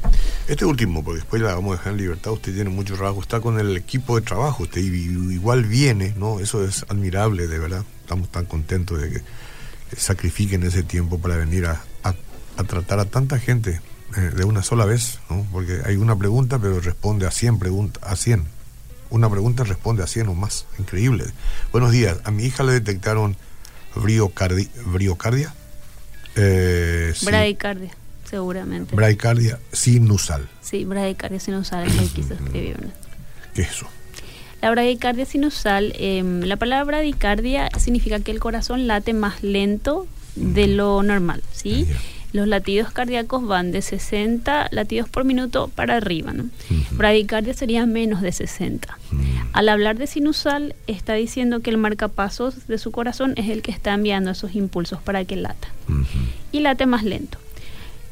Este 0.48 0.64
último, 0.64 1.02
porque 1.04 1.20
después 1.20 1.40
la 1.42 1.54
vamos 1.54 1.74
a 1.74 1.78
dejar 1.78 1.92
en 1.92 1.98
libertad, 1.98 2.32
usted 2.32 2.54
tiene 2.54 2.70
mucho 2.70 2.94
trabajo, 2.96 3.20
está 3.20 3.40
con 3.40 3.58
el 3.60 3.76
equipo 3.76 4.16
de 4.18 4.22
trabajo, 4.26 4.64
usted 4.64 4.80
igual 4.82 5.64
viene, 5.64 6.12
¿no? 6.18 6.40
Eso 6.40 6.64
es 6.64 6.84
admirable, 6.88 7.46
de 7.46 7.58
verdad. 7.58 7.84
Estamos 8.02 8.28
tan 8.30 8.44
contentos 8.46 9.00
de 9.00 9.10
que 9.10 9.20
sacrifiquen 9.96 10.62
ese 10.64 10.82
tiempo 10.82 11.18
para 11.18 11.36
venir 11.36 11.66
a, 11.66 11.80
a- 12.04 12.14
a 12.56 12.64
tratar 12.64 12.98
a 13.00 13.04
tanta 13.06 13.38
gente 13.38 13.80
eh, 14.16 14.20
de 14.36 14.44
una 14.44 14.62
sola 14.62 14.84
vez, 14.84 15.18
¿no? 15.30 15.46
Porque 15.52 15.80
hay 15.84 15.96
una 15.96 16.16
pregunta, 16.16 16.58
pero 16.58 16.80
responde 16.80 17.26
a 17.26 17.30
100 17.30 17.58
preguntas, 17.58 18.02
a 18.04 18.16
100. 18.16 18.44
Una 19.10 19.28
pregunta 19.28 19.64
responde 19.64 20.02
a 20.02 20.06
100 20.06 20.28
o 20.28 20.34
más. 20.34 20.66
Increíble. 20.78 21.24
Buenos 21.72 21.90
días. 21.92 22.18
A 22.24 22.30
mi 22.30 22.44
hija 22.44 22.62
le 22.62 22.72
detectaron 22.72 23.36
briocardi- 23.96 24.70
briocardia. 24.86 25.52
Eh, 26.36 27.12
sí. 27.14 27.26
Bradicardia, 27.26 27.90
seguramente. 28.28 28.94
Bradicardia 28.94 29.58
sinusal. 29.72 30.48
sí, 30.62 30.84
bradicardia 30.84 31.40
sinusal 31.40 31.86
es 31.88 31.94
lo 31.96 32.02
que 32.02 32.08
quiso 32.08 32.34
escribir. 32.34 32.80
¿no? 32.82 32.90
¿Qué 33.54 33.62
es 33.62 33.70
eso? 33.70 33.86
La 34.62 34.70
bradicardia 34.70 35.24
sinusal, 35.26 35.92
em, 35.96 36.42
la 36.42 36.56
palabra 36.56 36.84
bradicardia 36.84 37.68
significa 37.78 38.20
que 38.20 38.30
el 38.30 38.38
corazón 38.40 38.86
late 38.86 39.12
más 39.14 39.42
lento 39.42 40.06
de 40.36 40.68
lo 40.68 41.02
normal, 41.02 41.42
¿sí? 41.52 41.86
Ya. 41.88 41.96
Los 42.32 42.46
latidos 42.46 42.92
cardíacos 42.92 43.46
van 43.46 43.72
de 43.72 43.82
60 43.82 44.68
latidos 44.70 45.08
por 45.08 45.24
minuto 45.24 45.70
para 45.74 45.96
arriba, 45.96 46.32
¿no? 46.32 46.48
Bradicardia 46.92 47.54
sería 47.54 47.86
menos 47.86 48.20
de 48.22 48.32
60. 48.32 48.98
Mm. 49.10 49.20
Al 49.52 49.68
hablar 49.68 49.98
de 49.98 50.06
sinusal, 50.06 50.74
está 50.86 51.14
diciendo 51.14 51.60
que 51.60 51.70
el 51.70 51.76
marcapasos 51.76 52.68
de 52.68 52.78
su 52.78 52.92
corazón 52.92 53.34
es 53.36 53.48
el 53.48 53.62
que 53.62 53.72
está 53.72 53.94
enviando 53.94 54.30
esos 54.30 54.54
impulsos 54.54 55.00
para 55.02 55.24
que 55.24 55.36
lata 55.36 55.68
y 56.52 56.60
late 56.60 56.86
más 56.86 57.02
lento. 57.02 57.38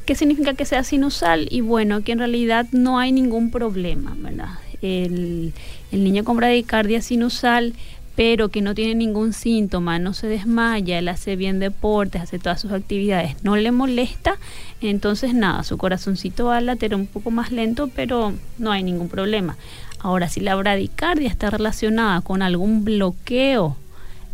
¿Qué 0.05 0.15
significa 0.15 0.53
que 0.53 0.65
sea 0.65 0.83
sinusal? 0.83 1.47
Y 1.51 1.61
bueno, 1.61 2.03
que 2.03 2.11
en 2.11 2.19
realidad 2.19 2.67
no 2.71 2.99
hay 2.99 3.11
ningún 3.11 3.51
problema, 3.51 4.15
¿verdad? 4.17 4.49
El, 4.81 5.53
el 5.91 6.03
niño 6.03 6.23
con 6.23 6.37
bradicardia 6.37 7.01
sinusal, 7.01 7.73
pero 8.19 8.49
que 8.49 8.61
no 8.61 8.75
tiene 8.75 8.95
ningún 8.95 9.31
síntoma, 9.31 9.97
no 9.97 10.13
se 10.13 10.27
desmaya, 10.27 10.99
él 10.99 11.07
hace 11.07 11.37
bien 11.37 11.59
deportes, 11.59 12.21
hace 12.21 12.37
todas 12.37 12.59
sus 12.59 12.73
actividades, 12.73 13.37
no 13.43 13.55
le 13.55 13.71
molesta, 13.71 14.35
entonces 14.81 15.33
nada, 15.33 15.63
su 15.63 15.77
corazoncito 15.77 16.47
va 16.47 16.57
a 16.57 16.61
latir 16.61 16.93
un 16.95 17.07
poco 17.07 17.31
más 17.31 17.53
lento, 17.53 17.89
pero 17.95 18.33
no 18.57 18.73
hay 18.73 18.83
ningún 18.83 19.07
problema. 19.07 19.55
Ahora, 19.99 20.27
si 20.27 20.41
la 20.41 20.55
bradicardia 20.55 21.29
está 21.29 21.49
relacionada 21.49 22.19
con 22.19 22.41
algún 22.41 22.83
bloqueo, 22.83 23.77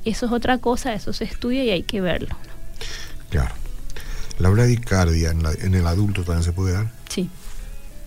eso 0.03 0.25
es 0.25 0.31
otra 0.31 0.57
cosa, 0.57 0.95
eso 0.95 1.13
se 1.13 1.25
estudia 1.25 1.63
y 1.63 1.69
hay 1.69 1.83
que 1.83 2.01
verlo. 2.01 2.29
¿no? 2.29 3.29
Claro. 3.29 3.53
La 4.39 4.49
bradicardia 4.49 5.29
en, 5.29 5.43
la- 5.43 5.53
en 5.53 5.75
el 5.75 5.85
adulto 5.85 6.23
también 6.23 6.43
se 6.43 6.53
puede 6.53 6.73
dar. 6.73 6.87
Sí. 7.07 7.29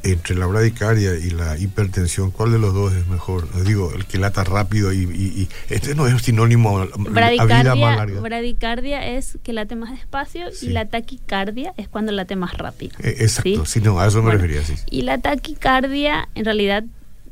Entre 0.05 0.35
la 0.37 0.47
bradicardia 0.47 1.15
y 1.17 1.31
la 1.31 1.59
hipertensión, 1.59 2.31
¿cuál 2.31 2.53
de 2.53 2.59
los 2.59 2.73
dos 2.73 2.93
es 2.95 3.07
mejor? 3.09 3.49
Digo, 3.65 3.93
el 3.95 4.07
que 4.07 4.17
lata 4.19 4.45
rápido 4.45 4.93
y, 4.93 4.99
y- 4.99 5.43
y- 5.43 5.49
este 5.69 5.95
no 5.97 6.07
es 6.07 6.23
sinónimo 6.23 6.79
a 6.79 6.85
vida 6.87 6.97
más 6.97 7.13
Bradicardia, 7.13 7.75
larga. 7.75 8.21
bradicardia 8.21 9.07
es 9.07 9.39
que 9.43 9.53
late 9.53 9.75
más 9.75 9.91
despacio 9.91 10.53
Sí. 10.53 10.67
y 10.67 10.69
la 10.71 10.85
taquicardia 10.87 11.75
es 11.77 11.89
cuando 11.89 12.13
late 12.13 12.37
más 12.37 12.57
rápido. 12.57 12.97
Eh, 13.03 13.17
exacto, 13.19 13.67
¿sí? 13.67 13.73
sí, 13.73 13.81
no, 13.81 13.99
a 13.99 14.07
eso 14.07 14.19
me 14.19 14.31
Bueno, 14.31 14.43
refería, 14.43 14.63
sí. 14.65 14.75
Y 14.91 15.03
la 15.03 15.19
taquicardia, 15.19 16.29
en 16.37 16.45
realidad, 16.45 16.85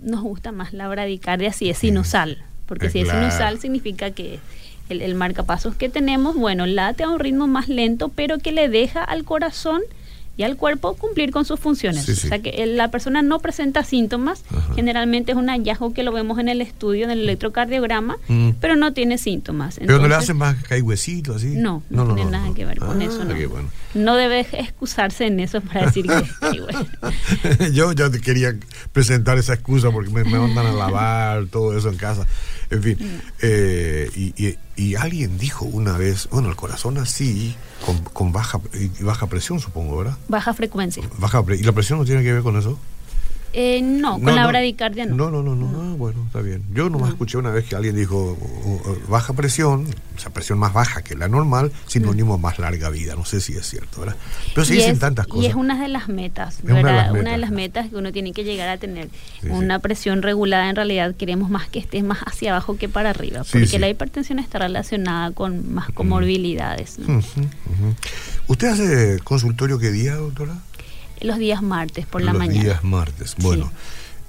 nos 0.02 0.22
gusta 0.22 0.50
más 0.52 0.72
la 0.72 0.88
bradicardia 0.88 1.52
si 1.52 1.70
es 1.70 1.78
sinusal, 1.78 2.42
porque 2.66 2.86
Eh, 2.86 2.90
si 2.90 3.00
es 3.00 3.08
sinusal 3.08 3.60
significa 3.60 4.10
que 4.10 4.40
el, 4.88 5.02
el 5.02 5.14
marcapasos 5.14 5.74
que 5.76 5.88
tenemos, 5.88 6.34
bueno, 6.36 6.66
late 6.66 7.04
a 7.04 7.08
un 7.10 7.18
ritmo 7.20 7.46
más 7.46 7.68
lento, 7.68 8.08
pero 8.08 8.38
que 8.38 8.50
le 8.52 8.68
deja 8.68 9.02
al 9.04 9.24
corazón 9.24 9.80
y 10.36 10.42
al 10.42 10.56
cuerpo 10.56 10.94
cumplir 10.94 11.30
con 11.30 11.44
sus 11.44 11.58
funciones. 11.58 12.04
Sí, 12.04 12.14
sí. 12.14 12.26
O 12.26 12.28
sea 12.28 12.40
que 12.40 12.50
el- 12.50 12.76
la 12.76 12.90
persona 12.90 13.22
no 13.22 13.38
presenta 13.40 13.84
síntomas, 13.84 14.44
Ajá. 14.50 14.74
generalmente 14.74 15.32
es 15.32 15.38
un 15.38 15.48
hallazgo 15.48 15.94
que 15.94 16.02
lo 16.02 16.12
vemos 16.12 16.38
en 16.38 16.48
el 16.48 16.60
estudio, 16.60 17.04
en 17.04 17.10
el 17.10 17.20
electrocardiograma, 17.20 18.16
Mm. 18.28 18.50
pero 18.60 18.76
no 18.76 18.92
tiene 18.92 19.18
síntomas. 19.18 19.76
Pero 19.78 19.98
no 19.98 20.08
le 20.08 20.14
hacen 20.14 20.36
más 20.36 20.56
caigüecito 20.64 21.34
así. 21.34 21.54
No, 21.56 21.82
no, 21.90 22.14
tiene 22.14 22.30
nada 22.30 22.52
que 22.54 22.64
ver 22.64 22.78
con 22.78 23.00
Ah, 23.00 23.04
eso. 23.04 23.24
No. 23.24 23.34
bueno. 23.48 23.68
no 23.94 24.14
debe 24.16 24.40
excusarse 24.52 25.26
en 25.26 25.40
eso 25.40 25.60
para 25.62 25.86
decir 25.86 26.06
que 26.06 26.60
bueno. 26.60 26.86
Yo 27.72 27.92
ya 27.92 28.10
te 28.10 28.20
quería 28.20 28.54
presentar 28.92 29.38
esa 29.38 29.54
excusa 29.54 29.90
porque 29.90 30.10
me, 30.10 30.24
me 30.24 30.38
mandan 30.38 30.66
a 30.66 30.72
lavar 30.72 31.46
todo 31.46 31.76
eso 31.76 31.88
en 31.88 31.96
casa. 31.96 32.26
En 32.70 32.82
fin, 32.82 33.22
eh, 33.42 34.10
y, 34.14 34.56
y, 34.76 34.94
alguien 34.96 35.38
dijo 35.38 35.64
una 35.64 35.96
vez, 35.96 36.28
bueno, 36.30 36.48
el 36.48 36.56
corazón 36.56 36.98
así, 36.98 37.54
con, 37.84 37.98
con 37.98 38.32
baja, 38.32 38.60
baja 39.00 39.26
presión, 39.28 39.60
supongo, 39.60 39.98
¿verdad? 39.98 40.16
Baja 40.28 40.52
frecuencia. 40.52 41.02
Baja 41.18 41.44
¿Y 41.48 41.62
la 41.62 41.72
presión 41.72 41.98
no 41.98 42.04
tiene 42.04 42.22
que 42.22 42.32
ver 42.32 42.42
con 42.42 42.56
eso? 42.56 42.78
Eh, 43.58 43.80
no, 43.80 44.20
con 44.20 44.36
la 44.36 44.46
bradicardia 44.46 45.06
no. 45.06 45.14
No, 45.14 45.30
no, 45.30 45.42
no, 45.42 45.56
no. 45.56 45.80
Ah, 45.80 45.94
bueno, 45.96 46.24
está 46.26 46.42
bien. 46.42 46.62
Yo 46.74 46.90
nomás 46.90 47.08
escuché 47.08 47.38
una 47.38 47.48
vez 47.48 47.64
que 47.64 47.74
alguien 47.74 47.96
dijo 47.96 48.36
baja 49.08 49.32
presión, 49.32 49.86
o 50.14 50.20
sea, 50.20 50.30
presión 50.30 50.58
más 50.58 50.74
baja 50.74 51.00
que 51.00 51.14
la 51.14 51.26
normal, 51.26 51.72
sinónimo 51.86 52.36
más 52.36 52.58
larga 52.58 52.90
vida. 52.90 53.14
No 53.16 53.24
sé 53.24 53.40
si 53.40 53.54
es 53.54 53.66
cierto, 53.66 54.00
¿verdad? 54.00 54.16
Pero 54.54 54.66
se 54.66 54.74
dicen 54.74 54.98
tantas 54.98 55.26
cosas. 55.26 55.42
Y 55.42 55.46
es 55.46 55.54
una 55.54 55.80
de 55.80 55.88
las 55.88 56.10
metas, 56.10 56.58
¿verdad? 56.64 57.12
Una 57.18 57.32
de 57.32 57.38
las 57.38 57.50
metas, 57.50 57.88
que 57.88 57.96
uno 57.96 58.12
tiene 58.12 58.34
que 58.34 58.44
llegar 58.44 58.68
a 58.68 58.76
tener. 58.76 59.08
una 59.48 59.78
presión 59.78 60.20
regulada, 60.20 60.68
en 60.68 60.76
realidad 60.76 61.14
queremos 61.14 61.48
más 61.48 61.66
que 61.66 61.78
esté 61.78 62.02
más 62.02 62.18
hacia 62.26 62.50
abajo 62.50 62.76
que 62.76 62.90
para 62.90 63.08
arriba, 63.08 63.42
porque 63.50 63.78
la 63.78 63.88
hipertensión 63.88 64.38
está 64.38 64.58
relacionada 64.58 65.30
con 65.30 65.72
más 65.72 65.90
comorbilidades. 65.92 66.98
¿Usted 68.48 68.68
hace 68.68 69.18
consultorio 69.24 69.78
qué 69.78 69.90
día, 69.92 70.16
doctora? 70.16 70.58
Los 71.20 71.38
días 71.38 71.62
martes 71.62 72.06
por 72.06 72.22
la 72.22 72.32
mañana. 72.32 72.54
Los 72.54 72.64
días 72.64 72.84
martes, 72.84 73.34
bueno. 73.38 73.72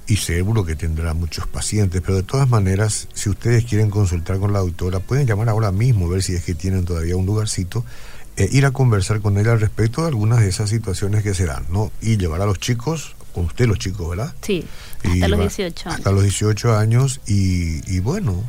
Y 0.08 0.17
seguro 0.17 0.63
que 0.63 0.76
tendrá 0.76 1.13
muchos 1.13 1.47
pacientes, 1.47 2.02
pero 2.02 2.15
de 2.15 2.23
todas 2.23 2.47
maneras, 2.47 3.10
si 3.13 3.30
ustedes 3.30 3.65
quieren 3.65 3.89
consultar 3.89 4.39
con 4.39 4.54
la 4.54 4.60
doctora, 4.60 5.02
pueden 5.02 5.28
llamar 5.28 5.50
ahora 5.50 5.71
mismo, 5.73 6.08
ver 6.08 6.23
si 6.23 6.34
es 6.34 6.43
que 6.43 6.56
tienen 6.56 6.86
todavía 6.86 7.17
un 7.17 7.26
lugarcito, 7.26 7.84
e 8.38 8.47
ir 8.52 8.65
a 8.65 8.71
conversar 8.71 9.19
con 9.19 9.38
ella 9.38 9.52
al 9.52 9.60
respecto 9.60 10.02
de 10.02 10.08
algunas 10.08 10.39
de 10.39 10.47
esas 10.47 10.69
situaciones 10.69 11.23
que 11.23 11.34
se 11.34 11.45
dan, 11.45 11.65
¿no? 11.69 11.91
Y 12.02 12.17
llevar 12.17 12.41
a 12.41 12.45
los 12.45 12.60
chicos, 12.60 13.15
con 13.34 13.45
usted 13.45 13.65
los 13.65 13.80
chicos, 13.80 14.10
¿verdad? 14.10 14.34
Sí, 14.41 14.63
hasta 15.04 15.28
los 15.28 15.39
18 15.39 15.89
años. 15.89 15.97
Hasta 15.97 16.12
los 16.12 16.23
18 16.23 16.78
años 16.78 17.19
y, 17.28 17.93
y 17.93 18.00
bueno, 18.00 18.43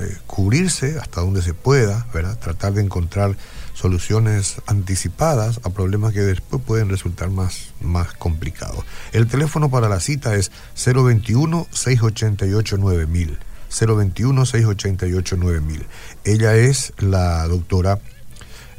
eh, 0.00 0.16
cubrirse 0.26 0.98
hasta 0.98 1.20
donde 1.20 1.42
se 1.42 1.54
pueda, 1.54 2.06
¿verdad? 2.12 2.36
Tratar 2.38 2.72
de 2.74 2.82
encontrar 2.82 3.36
soluciones 3.74 4.56
anticipadas 4.66 5.60
a 5.64 5.70
problemas 5.70 6.12
que 6.12 6.20
después 6.20 6.62
pueden 6.62 6.88
resultar 6.88 7.30
más, 7.30 7.72
más 7.80 8.12
complicados. 8.14 8.84
El 9.12 9.26
teléfono 9.26 9.70
para 9.70 9.88
la 9.88 10.00
cita 10.00 10.34
es 10.34 10.50
021-688-9000. 10.76 13.36
021-688-9000. 13.70 15.86
Ella 16.24 16.56
es 16.56 16.92
la 16.98 17.46
doctora 17.48 17.98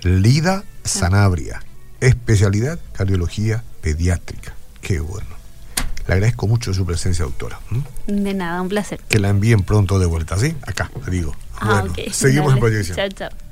Lida 0.02 0.64
Sanabria, 0.84 1.62
especialidad 2.00 2.80
cardiología 2.94 3.64
pediátrica. 3.82 4.54
Qué 4.82 5.00
bueno. 5.00 5.35
Le 6.08 6.14
agradezco 6.14 6.48
mucho 6.48 6.74
su 6.74 6.86
presencia, 6.86 7.26
doctora. 7.26 7.60
De 8.08 8.34
nada, 8.34 8.62
un 8.62 8.70
placer. 8.70 9.00
Que 9.10 9.20
la 9.20 9.30
envíen 9.30 9.64
pronto 9.64 9.98
de 9.98 10.06
vuelta, 10.06 10.38
¿sí? 10.38 10.56
Acá, 10.62 10.92
te 11.04 11.12
digo. 11.12 11.36
Ah, 11.58 11.82
bueno, 11.82 12.12
seguimos 12.12 12.54
en 12.54 12.60
proyección. 12.60 12.96
Chao, 12.98 13.10
chao. 13.10 13.45